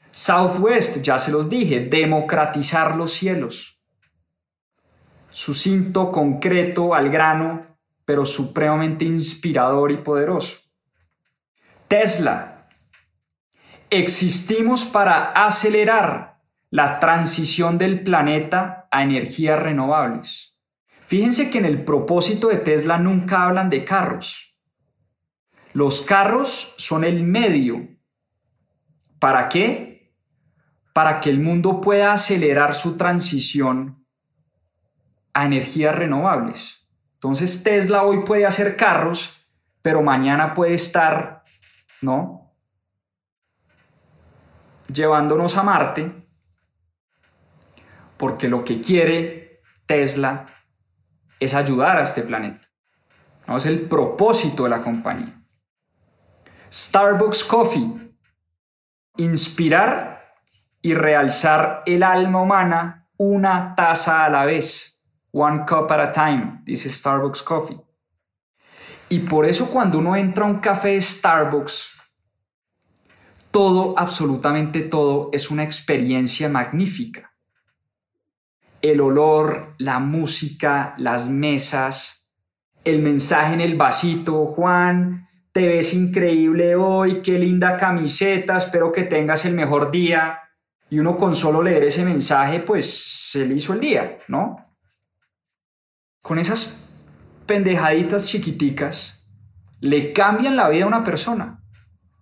[0.09, 3.70] Southwest, ya se los dije, democratizar los cielos.
[5.31, 7.61] Sucinto, concreto, al grano,
[8.05, 10.59] pero supremamente inspirador y poderoso.
[11.87, 12.67] Tesla.
[13.89, 20.59] Existimos para acelerar la transición del planeta a energías renovables.
[20.99, 24.57] Fíjense que en el propósito de Tesla nunca hablan de carros.
[25.73, 27.87] Los carros son el medio.
[29.19, 30.13] ¿Para qué?
[30.93, 34.00] Para que el mundo pueda acelerar su transición
[35.33, 36.89] a energías renovables.
[37.13, 39.45] Entonces Tesla hoy puede hacer carros,
[39.81, 41.43] pero mañana puede estar,
[42.01, 42.53] ¿no?
[44.93, 46.27] Llevándonos a Marte,
[48.17, 50.45] porque lo que quiere Tesla
[51.39, 52.61] es ayudar a este planeta.
[53.47, 53.57] ¿no?
[53.57, 55.41] Es el propósito de la compañía.
[56.71, 58.15] Starbucks Coffee.
[59.17, 60.35] Inspirar
[60.81, 65.00] y realzar el alma humana una taza a la vez.
[65.31, 67.79] One cup at a time, dice Starbucks Coffee.
[69.09, 71.97] Y por eso cuando uno entra a un café Starbucks,
[73.51, 77.31] todo, absolutamente todo, es una experiencia magnífica
[78.81, 82.31] el olor, la música, las mesas,
[82.83, 89.03] el mensaje en el vasito, Juan, te ves increíble hoy, qué linda camiseta, espero que
[89.03, 90.39] tengas el mejor día.
[90.89, 94.70] Y uno con solo leer ese mensaje, pues se le hizo el día, ¿no?
[96.21, 96.87] Con esas
[97.47, 99.27] pendejaditas chiquiticas,
[99.79, 101.63] le cambian la vida a una persona,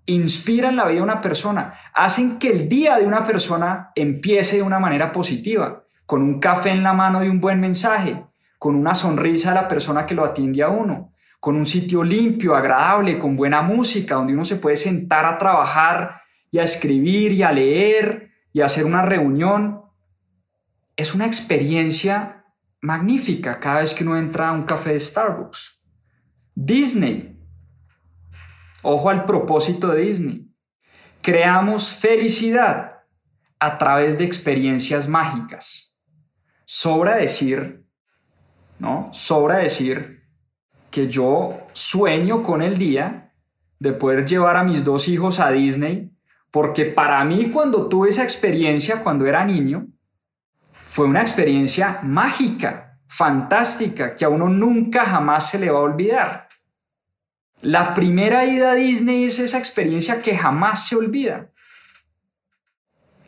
[0.06, 4.64] inspiran la vida a una persona, hacen que el día de una persona empiece de
[4.64, 8.24] una manera positiva con un café en la mano y un buen mensaje,
[8.58, 12.56] con una sonrisa a la persona que lo atiende a uno, con un sitio limpio,
[12.56, 16.22] agradable, con buena música, donde uno se puede sentar a trabajar
[16.52, 19.82] y a escribir y a leer y a hacer una reunión.
[20.96, 22.39] Es una experiencia
[22.82, 25.82] magnífica cada vez que uno entra a un café de Starbucks.
[26.56, 27.38] Disney.
[28.82, 30.52] Ojo al propósito de Disney.
[31.22, 33.04] Creamos felicidad
[33.60, 35.90] a través de experiencias mágicas
[36.72, 37.84] sobra decir,
[38.78, 39.10] ¿no?
[39.12, 40.22] Sobra decir
[40.92, 43.34] que yo sueño con el día
[43.80, 46.12] de poder llevar a mis dos hijos a Disney,
[46.52, 49.88] porque para mí cuando tuve esa experiencia cuando era niño,
[50.90, 56.48] fue una experiencia mágica, fantástica, que a uno nunca jamás se le va a olvidar.
[57.62, 61.52] La primera ida a Disney es esa experiencia que jamás se olvida.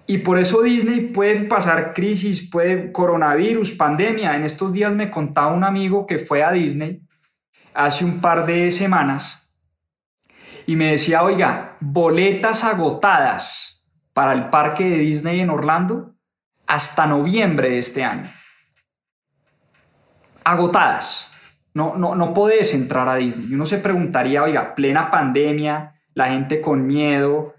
[0.08, 4.36] Y por eso Disney puede pasar crisis, puede coronavirus, pandemia.
[4.36, 7.04] En estos días me contaba un amigo que fue a Disney
[7.76, 9.54] hace un par de semanas
[10.66, 16.16] y me decía, oiga, boletas agotadas para el parque de Disney en Orlando
[16.72, 18.32] hasta noviembre de este año.
[20.46, 21.30] Agotadas.
[21.74, 23.54] No, no, no podés entrar a Disney.
[23.54, 27.56] Uno se preguntaría, oiga, plena pandemia, la gente con miedo,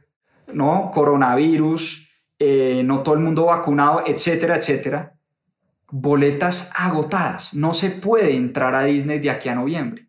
[0.55, 0.91] ¿no?
[0.91, 2.09] Coronavirus,
[2.39, 5.13] eh, no todo el mundo vacunado, etcétera, etcétera.
[5.91, 7.53] Boletas agotadas.
[7.53, 10.09] No se puede entrar a Disney de aquí a noviembre.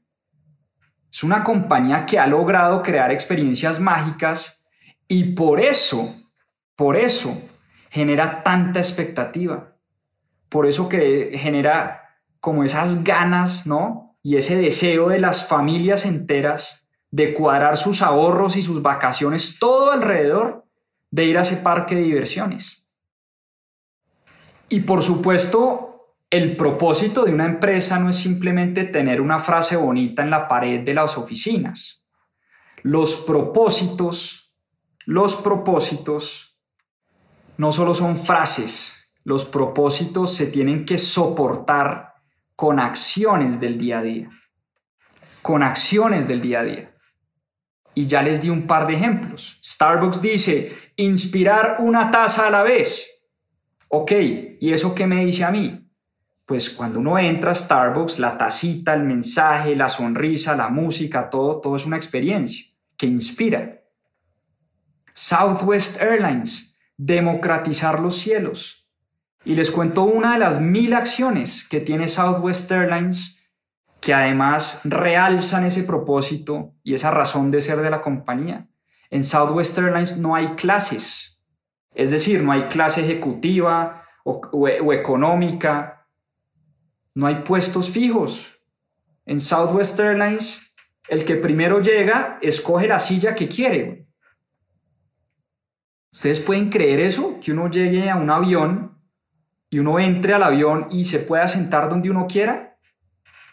[1.11, 4.65] Es una compañía que ha logrado crear experiencias mágicas
[5.09, 6.15] y por eso,
[6.77, 7.49] por eso
[7.93, 9.75] genera tanta expectativa.
[10.49, 14.17] Por eso que genera como esas ganas, ¿no?
[14.23, 19.91] Y ese deseo de las familias enteras de cuadrar sus ahorros y sus vacaciones todo
[19.91, 20.65] alrededor
[21.11, 22.83] de ir a ese parque de diversiones.
[24.69, 30.23] Y por supuesto, el propósito de una empresa no es simplemente tener una frase bonita
[30.23, 32.07] en la pared de las oficinas.
[32.81, 34.55] Los propósitos,
[35.05, 36.52] los propósitos
[37.57, 42.13] no solo son frases, los propósitos se tienen que soportar
[42.55, 44.29] con acciones del día a día.
[45.41, 46.95] Con acciones del día a día.
[47.95, 49.59] Y ya les di un par de ejemplos.
[49.63, 53.09] Starbucks dice, inspirar una taza a la vez.
[53.87, 54.11] Ok,
[54.59, 55.79] ¿y eso qué me dice a mí?
[56.45, 61.61] Pues cuando uno entra a Starbucks, la tacita, el mensaje, la sonrisa, la música, todo,
[61.61, 62.65] todo es una experiencia
[62.97, 63.81] que inspira.
[65.13, 68.89] Southwest Airlines, democratizar los cielos.
[69.45, 73.39] Y les cuento una de las mil acciones que tiene Southwest Airlines
[74.03, 78.67] que además realzan ese propósito y esa razón de ser de la compañía.
[79.09, 81.41] En Southwest Airlines no hay clases,
[81.95, 86.07] es decir, no hay clase ejecutiva o, económica,
[87.15, 88.59] no hay puestos fijos.
[89.25, 90.75] En Southwest Airlines,
[91.07, 94.07] el que primero llega escoge la silla que quiere.
[96.13, 97.39] ¿Ustedes pueden creer eso?
[97.43, 98.99] Que uno llegue a un avión
[99.69, 102.69] y uno entre al avión y se pueda sentar donde uno quiera.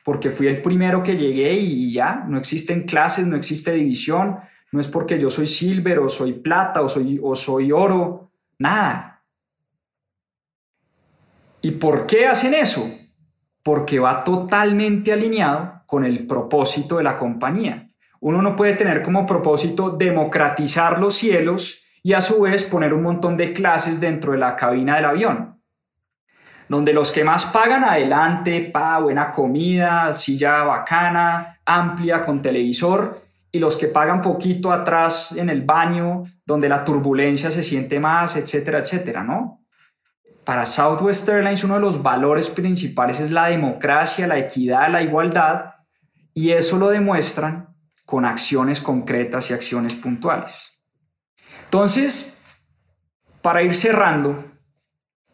[0.03, 4.39] porque fui el primero que llegué y ya, no existen clases, no existe división,
[4.73, 9.23] no es porque yo soy silver o soy plata o soy, o soy oro, nada.
[11.61, 12.91] ¿Y por qué hacen eso?
[13.63, 17.91] Porque va totalmente alineado con el propósito de la compañía.
[18.21, 23.03] Uno no puede tener como propósito democratizar los cielos y a su vez poner un
[23.03, 25.61] montón de clases dentro de la cabina del avión
[26.71, 33.21] donde los que más pagan adelante, pa, buena comida, silla bacana, amplia, con televisor,
[33.51, 38.37] y los que pagan poquito atrás en el baño, donde la turbulencia se siente más,
[38.37, 39.65] etcétera, etcétera, ¿no?
[40.45, 45.73] Para Southwest Airlines uno de los valores principales es la democracia, la equidad, la igualdad,
[46.35, 47.75] y eso lo demuestran
[48.07, 50.80] con acciones concretas y acciones puntuales.
[51.71, 52.43] Entonces,
[53.43, 54.43] para ir cerrando,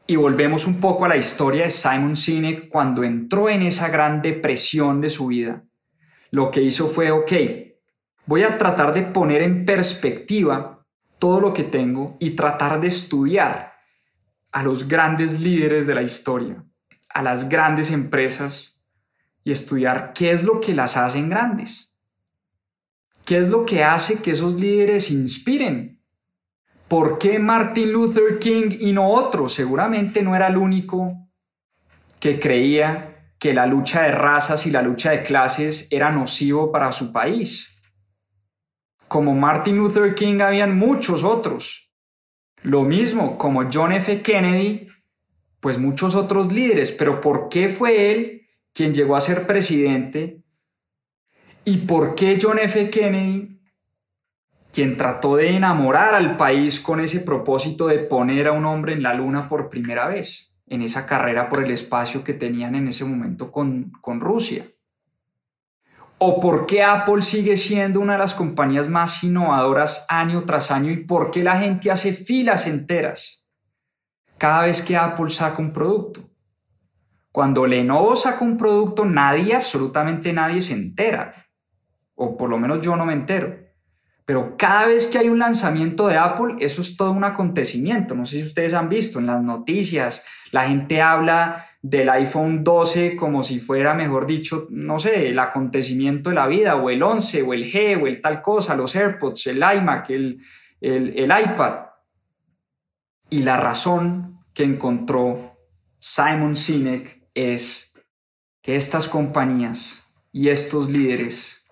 [0.06, 4.20] y volvemos un poco a la historia de Simon Sinek cuando entró en esa gran
[4.20, 5.64] depresión de su vida.
[6.30, 7.32] Lo que hizo fue, ok,
[8.26, 10.86] voy a tratar de poner en perspectiva
[11.18, 13.72] todo lo que tengo y tratar de estudiar
[14.52, 16.62] a los grandes líderes de la historia,
[17.14, 18.84] a las grandes empresas
[19.42, 21.96] y estudiar qué es lo que las hacen grandes.
[23.24, 25.95] ¿Qué es lo que hace que esos líderes inspiren?
[26.88, 29.48] ¿Por qué Martin Luther King y no otro?
[29.48, 31.28] Seguramente no era el único
[32.20, 36.92] que creía que la lucha de razas y la lucha de clases era nocivo para
[36.92, 37.76] su país.
[39.08, 41.92] Como Martin Luther King habían muchos otros.
[42.62, 44.22] Lo mismo como John F.
[44.22, 44.88] Kennedy,
[45.60, 50.42] pues muchos otros líderes, pero ¿por qué fue él quien llegó a ser presidente?
[51.64, 52.90] ¿Y por qué John F.
[52.90, 53.55] Kennedy
[54.76, 59.02] quien trató de enamorar al país con ese propósito de poner a un hombre en
[59.02, 63.06] la luna por primera vez, en esa carrera por el espacio que tenían en ese
[63.06, 64.66] momento con, con Rusia.
[66.18, 70.90] ¿O por qué Apple sigue siendo una de las compañías más innovadoras año tras año
[70.90, 73.48] y por qué la gente hace filas enteras
[74.36, 76.20] cada vez que Apple saca un producto?
[77.32, 81.46] Cuando Lenovo saca un producto, nadie, absolutamente nadie se entera.
[82.14, 83.65] O por lo menos yo no me entero.
[84.26, 88.16] Pero cada vez que hay un lanzamiento de Apple, eso es todo un acontecimiento.
[88.16, 93.14] No sé si ustedes han visto en las noticias, la gente habla del iPhone 12
[93.14, 97.42] como si fuera, mejor dicho, no sé, el acontecimiento de la vida, o el 11,
[97.42, 100.42] o el G, o el tal cosa, los AirPods, el iMac, el,
[100.80, 101.86] el, iPad.
[103.30, 105.56] Y la razón que encontró
[106.00, 107.94] Simon Sinek es
[108.60, 111.64] que estas compañías y estos líderes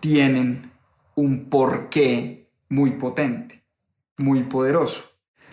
[0.00, 0.75] tienen
[1.16, 3.64] un porqué muy potente,
[4.18, 5.04] muy poderoso.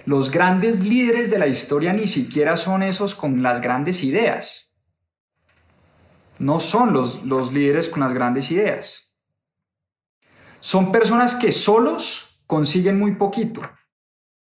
[0.05, 4.76] Los grandes líderes de la historia ni siquiera son esos con las grandes ideas.
[6.39, 9.14] No son los, los líderes con las grandes ideas.
[10.59, 13.61] Son personas que solos consiguen muy poquito,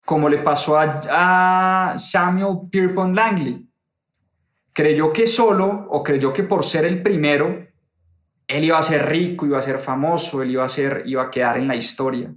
[0.05, 3.67] como le pasó a, a Samuel Pierpont Langley.
[4.73, 7.68] Creyó que solo, o creyó que por ser el primero,
[8.49, 11.29] él iba a ser rico, iba a ser famoso, él iba a ser, iba a
[11.29, 12.33] quedar en la historia.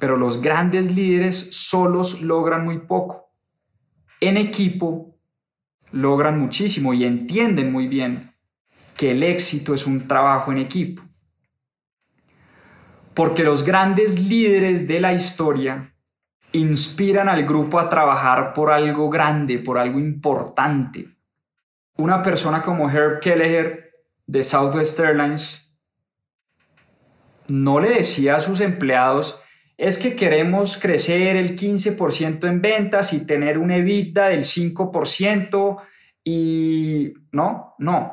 [0.00, 3.32] Pero los grandes líderes solos logran muy poco.
[4.20, 5.16] En equipo
[5.92, 8.32] logran muchísimo y entienden muy bien
[8.96, 11.02] que el éxito es un trabajo en equipo.
[13.14, 15.94] Porque los grandes líderes de la historia
[16.52, 21.16] inspiran al grupo a trabajar por algo grande, por algo importante.
[21.96, 23.89] Una persona como Herb Kelleher
[24.30, 25.74] de Southwest Airlines
[27.48, 29.42] no le decía a sus empleados
[29.76, 35.82] es que queremos crecer el 15% en ventas y tener un EBITDA del 5%
[36.22, 38.12] y no, no.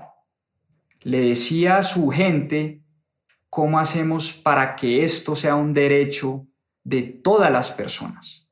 [1.01, 2.82] Le decía a su gente
[3.49, 6.47] cómo hacemos para que esto sea un derecho
[6.84, 8.49] de todas las personas.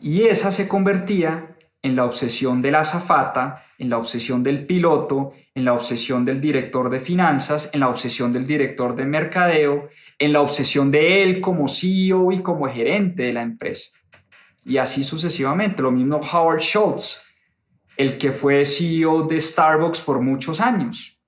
[0.00, 1.47] Y esa se convertía
[1.82, 6.40] en la obsesión de la azafata, en la obsesión del piloto, en la obsesión del
[6.40, 11.40] director de finanzas, en la obsesión del director de mercadeo, en la obsesión de él
[11.40, 13.90] como CEO y como gerente de la empresa.
[14.64, 15.82] Y así sucesivamente.
[15.82, 17.22] Lo mismo Howard Schultz,
[17.96, 21.20] el que fue CEO de Starbucks por muchos años.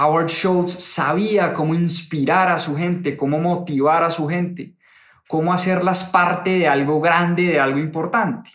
[0.00, 4.77] Howard Schultz sabía cómo inspirar a su gente, cómo motivar a su gente
[5.28, 8.50] cómo hacerlas parte de algo grande, de algo importante.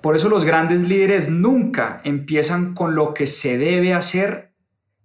[0.00, 4.54] Por eso los grandes líderes nunca empiezan con lo que se debe hacer,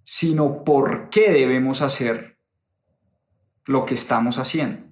[0.04, 2.40] sino por qué debemos hacer
[3.66, 4.84] lo que estamos haciendo.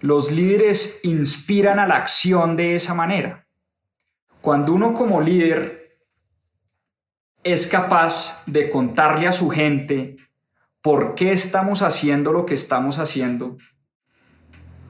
[0.00, 3.46] Los líderes inspiran a la acción de esa manera.
[4.40, 5.98] Cuando uno como líder
[7.42, 10.16] es capaz de contarle a su gente
[10.82, 13.56] por qué estamos haciendo lo que estamos haciendo,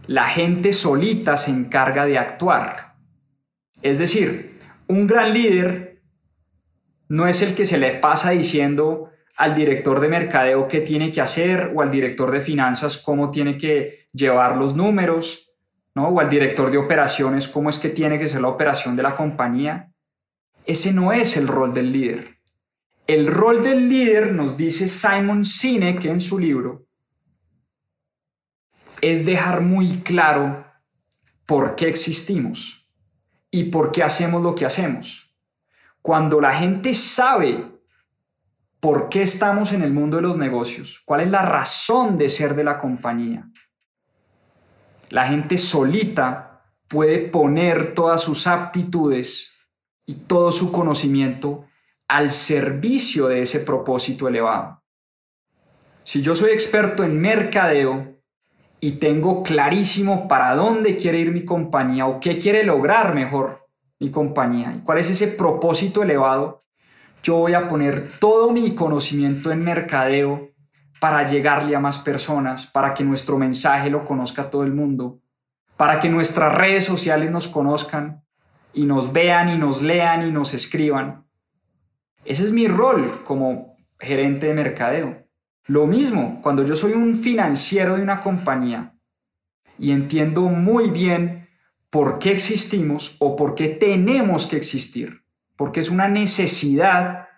[0.07, 2.77] la gente solita se encarga de actuar.
[3.83, 6.03] Es decir, un gran líder
[7.09, 11.21] no es el que se le pasa diciendo al director de mercadeo qué tiene que
[11.21, 15.53] hacer o al director de finanzas cómo tiene que llevar los números,
[15.95, 16.09] ¿no?
[16.09, 19.17] O al director de operaciones cómo es que tiene que ser la operación de la
[19.17, 19.93] compañía.
[20.67, 22.40] Ese no es el rol del líder.
[23.11, 26.87] El rol del líder, nos dice Simon Sinek en su libro,
[29.01, 30.65] es dejar muy claro
[31.45, 32.89] por qué existimos
[33.51, 35.35] y por qué hacemos lo que hacemos.
[36.01, 37.81] Cuando la gente sabe
[38.79, 42.55] por qué estamos en el mundo de los negocios, cuál es la razón de ser
[42.55, 43.51] de la compañía,
[45.09, 49.57] la gente solita puede poner todas sus aptitudes
[50.07, 51.67] y todo su conocimiento
[52.11, 54.83] al servicio de ese propósito elevado.
[56.03, 58.17] Si yo soy experto en mercadeo
[58.81, 63.69] y tengo clarísimo para dónde quiere ir mi compañía o qué quiere lograr mejor
[64.01, 66.59] mi compañía y cuál es ese propósito elevado,
[67.23, 70.51] yo voy a poner todo mi conocimiento en mercadeo
[70.99, 75.21] para llegarle a más personas, para que nuestro mensaje lo conozca todo el mundo,
[75.77, 78.25] para que nuestras redes sociales nos conozcan
[78.73, 81.30] y nos vean y nos lean y nos escriban.
[82.25, 85.27] Ese es mi rol como gerente de mercadeo.
[85.67, 88.95] Lo mismo, cuando yo soy un financiero de una compañía
[89.79, 91.49] y entiendo muy bien
[91.89, 95.25] por qué existimos o por qué tenemos que existir,
[95.57, 97.29] porque es una necesidad,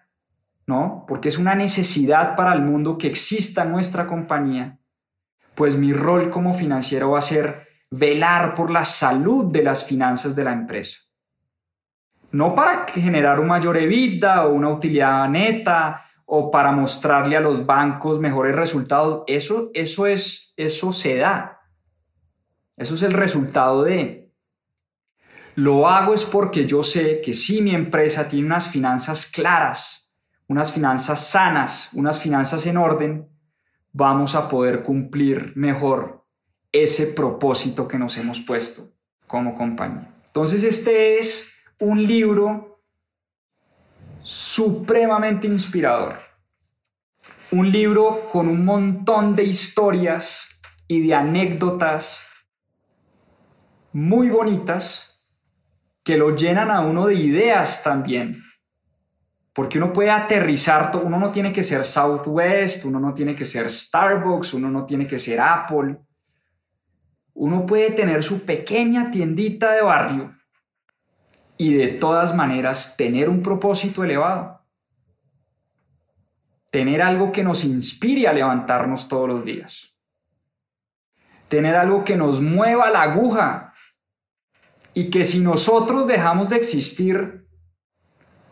[0.66, 1.04] ¿no?
[1.06, 4.78] Porque es una necesidad para el mundo que exista nuestra compañía,
[5.54, 10.34] pues mi rol como financiero va a ser velar por la salud de las finanzas
[10.34, 11.11] de la empresa
[12.32, 17.66] no para generar un mayor EBITDA o una utilidad neta o para mostrarle a los
[17.66, 19.22] bancos mejores resultados.
[19.26, 21.60] Eso, eso es, eso se da.
[22.76, 24.32] Eso es el resultado de.
[25.54, 30.14] Lo hago es porque yo sé que si mi empresa tiene unas finanzas claras,
[30.48, 33.28] unas finanzas sanas, unas finanzas en orden,
[33.92, 36.24] vamos a poder cumplir mejor
[36.72, 38.88] ese propósito que nos hemos puesto
[39.26, 40.14] como compañía.
[40.26, 41.51] Entonces este es
[41.82, 42.80] un libro
[44.22, 46.16] supremamente inspirador.
[47.50, 52.24] Un libro con un montón de historias y de anécdotas
[53.92, 55.26] muy bonitas
[56.04, 58.40] que lo llenan a uno de ideas también.
[59.52, 63.68] Porque uno puede aterrizar, uno no tiene que ser Southwest, uno no tiene que ser
[63.70, 65.98] Starbucks, uno no tiene que ser Apple.
[67.34, 70.41] Uno puede tener su pequeña tiendita de barrio
[71.62, 74.66] y de todas maneras tener un propósito elevado.
[76.70, 79.96] Tener algo que nos inspire a levantarnos todos los días.
[81.46, 83.74] Tener algo que nos mueva la aguja
[84.92, 87.46] y que si nosotros dejamos de existir,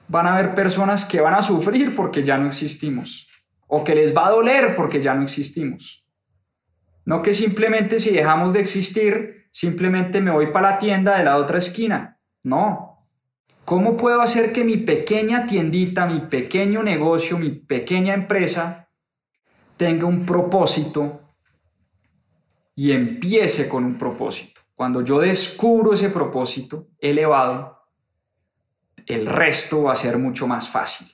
[0.07, 3.27] van a haber personas que van a sufrir porque ya no existimos
[3.67, 6.07] o que les va a doler porque ya no existimos.
[7.05, 11.39] No que simplemente si dejamos de existir, simplemente me voy para la tienda de la
[11.39, 12.21] otra esquina.
[12.45, 12.90] No,
[13.71, 18.89] ¿Cómo puedo hacer que mi pequeña tiendita, mi pequeño negocio, mi pequeña empresa
[19.77, 21.21] tenga un propósito
[22.75, 24.61] y empiece con un propósito?
[24.75, 27.79] Cuando yo descubro ese propósito elevado,
[29.07, 31.07] el resto va a ser mucho más fácil.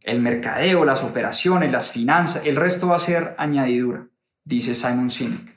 [0.00, 4.08] El mercadeo, las operaciones, las finanzas, el resto va a ser añadidura,
[4.42, 5.56] dice Simon Sinek.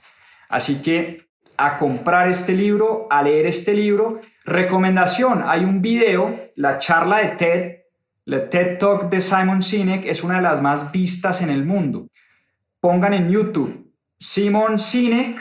[0.49, 1.29] Así que
[1.59, 4.21] a comprar este libro, a leer este libro.
[4.49, 7.75] Recomendación, hay un video, la charla de TED,
[8.25, 12.07] la TED Talk de Simon Sinek es una de las más vistas en el mundo.
[12.79, 15.39] Pongan en YouTube, Simon Sinek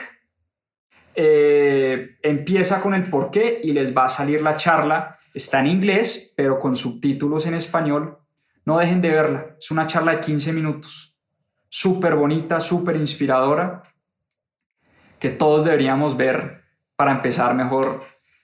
[1.14, 5.16] eh, empieza con el por qué y les va a salir la charla.
[5.32, 8.18] Está en inglés, pero con subtítulos en español.
[8.66, 9.56] No dejen de verla.
[9.58, 11.18] Es una charla de 15 minutos.
[11.70, 13.82] Súper bonita, súper inspiradora
[15.18, 18.02] que todos deberíamos ver para empezar mejor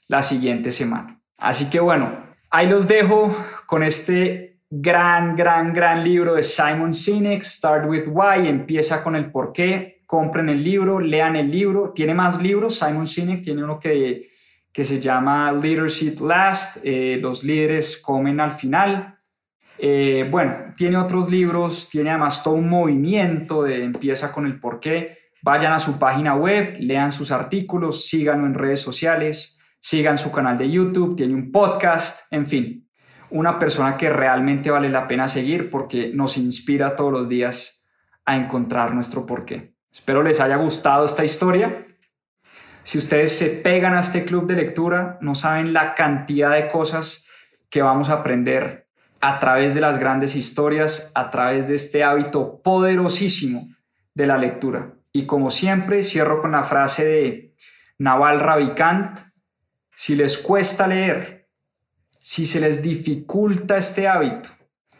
[0.09, 1.21] la siguiente semana.
[1.39, 3.35] Así que bueno, ahí los dejo
[3.67, 9.31] con este gran, gran, gran libro de Simon Sinek, Start with Why, empieza con el
[9.31, 13.79] por qué, compren el libro, lean el libro, tiene más libros, Simon Sinek tiene uno
[13.79, 14.31] que,
[14.73, 19.19] que se llama Leadership Last, eh, los líderes comen al final.
[19.79, 24.81] Eh, bueno, tiene otros libros, tiene además todo un movimiento de empieza con el por
[24.81, 25.19] qué.
[25.43, 29.54] Vayan a su página web, lean sus artículos, síganlo en redes sociales,
[29.85, 32.89] sigan su canal de YouTube, tiene un podcast, en fin,
[33.29, 37.85] una persona que realmente vale la pena seguir porque nos inspira todos los días
[38.25, 39.75] a encontrar nuestro porqué.
[39.93, 41.87] Espero les haya gustado esta historia.
[42.83, 47.29] Si ustedes se pegan a este club de lectura, no saben la cantidad de cosas
[47.69, 48.89] que vamos a aprender
[49.21, 53.69] a través de las grandes historias, a través de este hábito poderosísimo
[54.15, 54.95] de la lectura.
[55.13, 57.55] Y como siempre, cierro con la frase de
[57.99, 59.34] Naval Ravikant,
[59.95, 61.49] si les cuesta leer,
[62.19, 64.49] si se les dificulta este hábito,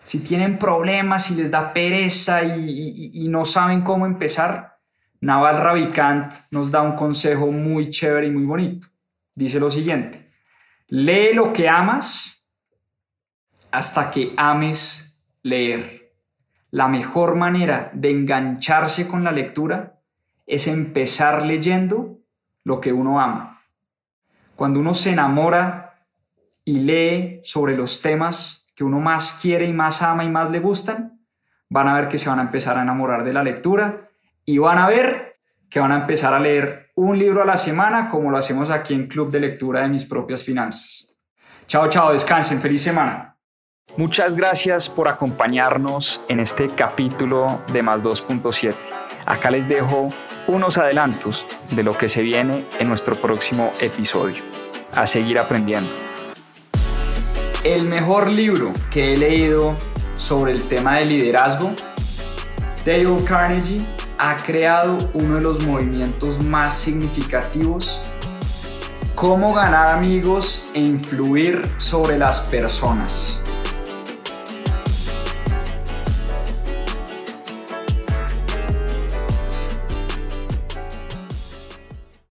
[0.03, 4.79] si tienen problemas, si les da pereza y, no saben cómo empezar,
[5.21, 8.87] Naval Ravikant nos da un consejo muy chévere y muy bonito.
[9.35, 10.31] Dice lo siguiente,
[10.89, 12.47] lee lo que amas
[13.71, 16.13] hasta que ames leer.
[16.71, 20.01] La mejor manera de engancharse con la lectura
[20.47, 22.19] es empezar leyendo
[22.65, 23.54] lo que uno ama.
[24.57, 26.07] Cuando uno se enamora
[26.65, 30.61] y lee sobre los temas que uno más quiere y más ama y más le
[30.61, 31.21] gustan,
[31.69, 34.09] van a ver que se van a empezar a enamorar de la lectura
[34.45, 35.37] y van a ver
[35.69, 38.95] que van a empezar a leer un libro a la semana como lo hacemos aquí
[38.95, 41.19] en Club de Lectura de mis propias finanzas.
[41.67, 43.37] Chao, chao, descansen, feliz semana.
[43.97, 48.75] Muchas gracias por acompañarnos en este capítulo de Más 2.7.
[49.27, 50.11] Acá les dejo
[50.47, 54.43] unos adelantos de lo que se viene en nuestro próximo episodio.
[54.93, 55.95] A seguir aprendiendo.
[57.65, 59.75] El mejor libro que he leído
[60.15, 61.73] sobre el tema de liderazgo,
[62.85, 63.85] Dale Carnegie
[64.19, 68.07] ha creado uno de los movimientos más significativos,
[69.15, 73.43] cómo ganar amigos e influir sobre las personas.